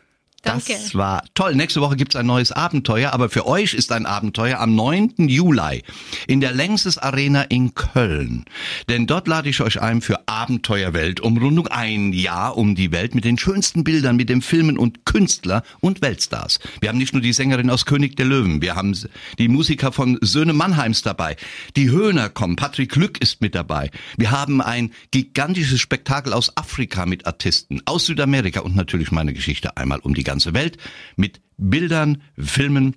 Danke. 0.42 0.72
Das 0.72 0.94
war 0.94 1.24
toll. 1.34 1.56
Nächste 1.56 1.80
Woche 1.80 1.96
gibt's 1.96 2.14
ein 2.14 2.26
neues 2.26 2.52
Abenteuer, 2.52 3.12
aber 3.12 3.28
für 3.28 3.46
euch 3.46 3.74
ist 3.74 3.90
ein 3.90 4.06
Abenteuer 4.06 4.60
am 4.60 4.76
9. 4.76 5.14
Juli 5.28 5.82
in 6.28 6.40
der 6.40 6.52
Längstes 6.52 6.96
Arena 6.96 7.42
in 7.42 7.74
Köln. 7.74 8.44
Denn 8.88 9.08
dort 9.08 9.26
lade 9.26 9.48
ich 9.48 9.60
euch 9.60 9.80
ein 9.80 10.00
für 10.00 10.28
Abenteuerweltumrundung. 10.28 11.66
Ein 11.66 12.12
Jahr 12.12 12.56
um 12.56 12.76
die 12.76 12.92
Welt 12.92 13.16
mit 13.16 13.24
den 13.24 13.36
schönsten 13.36 13.82
Bildern, 13.82 14.14
mit 14.14 14.28
den 14.28 14.40
Filmen 14.40 14.78
und 14.78 15.04
Künstler 15.04 15.64
und 15.80 16.02
Weltstars. 16.02 16.60
Wir 16.80 16.90
haben 16.90 16.98
nicht 16.98 17.14
nur 17.14 17.22
die 17.22 17.32
Sängerin 17.32 17.68
aus 17.68 17.84
König 17.84 18.16
der 18.16 18.26
Löwen, 18.26 18.62
wir 18.62 18.76
haben 18.76 18.96
die 19.38 19.48
Musiker 19.48 19.90
von 19.90 20.18
Söhne 20.20 20.52
Mannheims 20.52 21.02
dabei. 21.02 21.36
Die 21.76 21.90
Höhner 21.90 22.28
kommen, 22.28 22.54
Patrick 22.54 22.94
Lück 22.94 23.20
ist 23.20 23.40
mit 23.40 23.56
dabei. 23.56 23.90
Wir 24.16 24.30
haben 24.30 24.60
ein 24.60 24.92
gigantisches 25.10 25.80
Spektakel 25.80 26.32
aus 26.32 26.56
Afrika 26.56 27.06
mit 27.06 27.26
Artisten, 27.26 27.82
aus 27.86 28.06
Südamerika 28.06 28.60
und 28.60 28.76
natürlich 28.76 29.10
meine 29.10 29.32
Geschichte 29.32 29.76
einmal 29.76 29.98
um 29.98 30.14
die 30.14 30.27
ganze 30.28 30.54
Welt 30.54 30.78
mit 31.16 31.40
Bildern, 31.56 32.22
Filmen, 32.38 32.94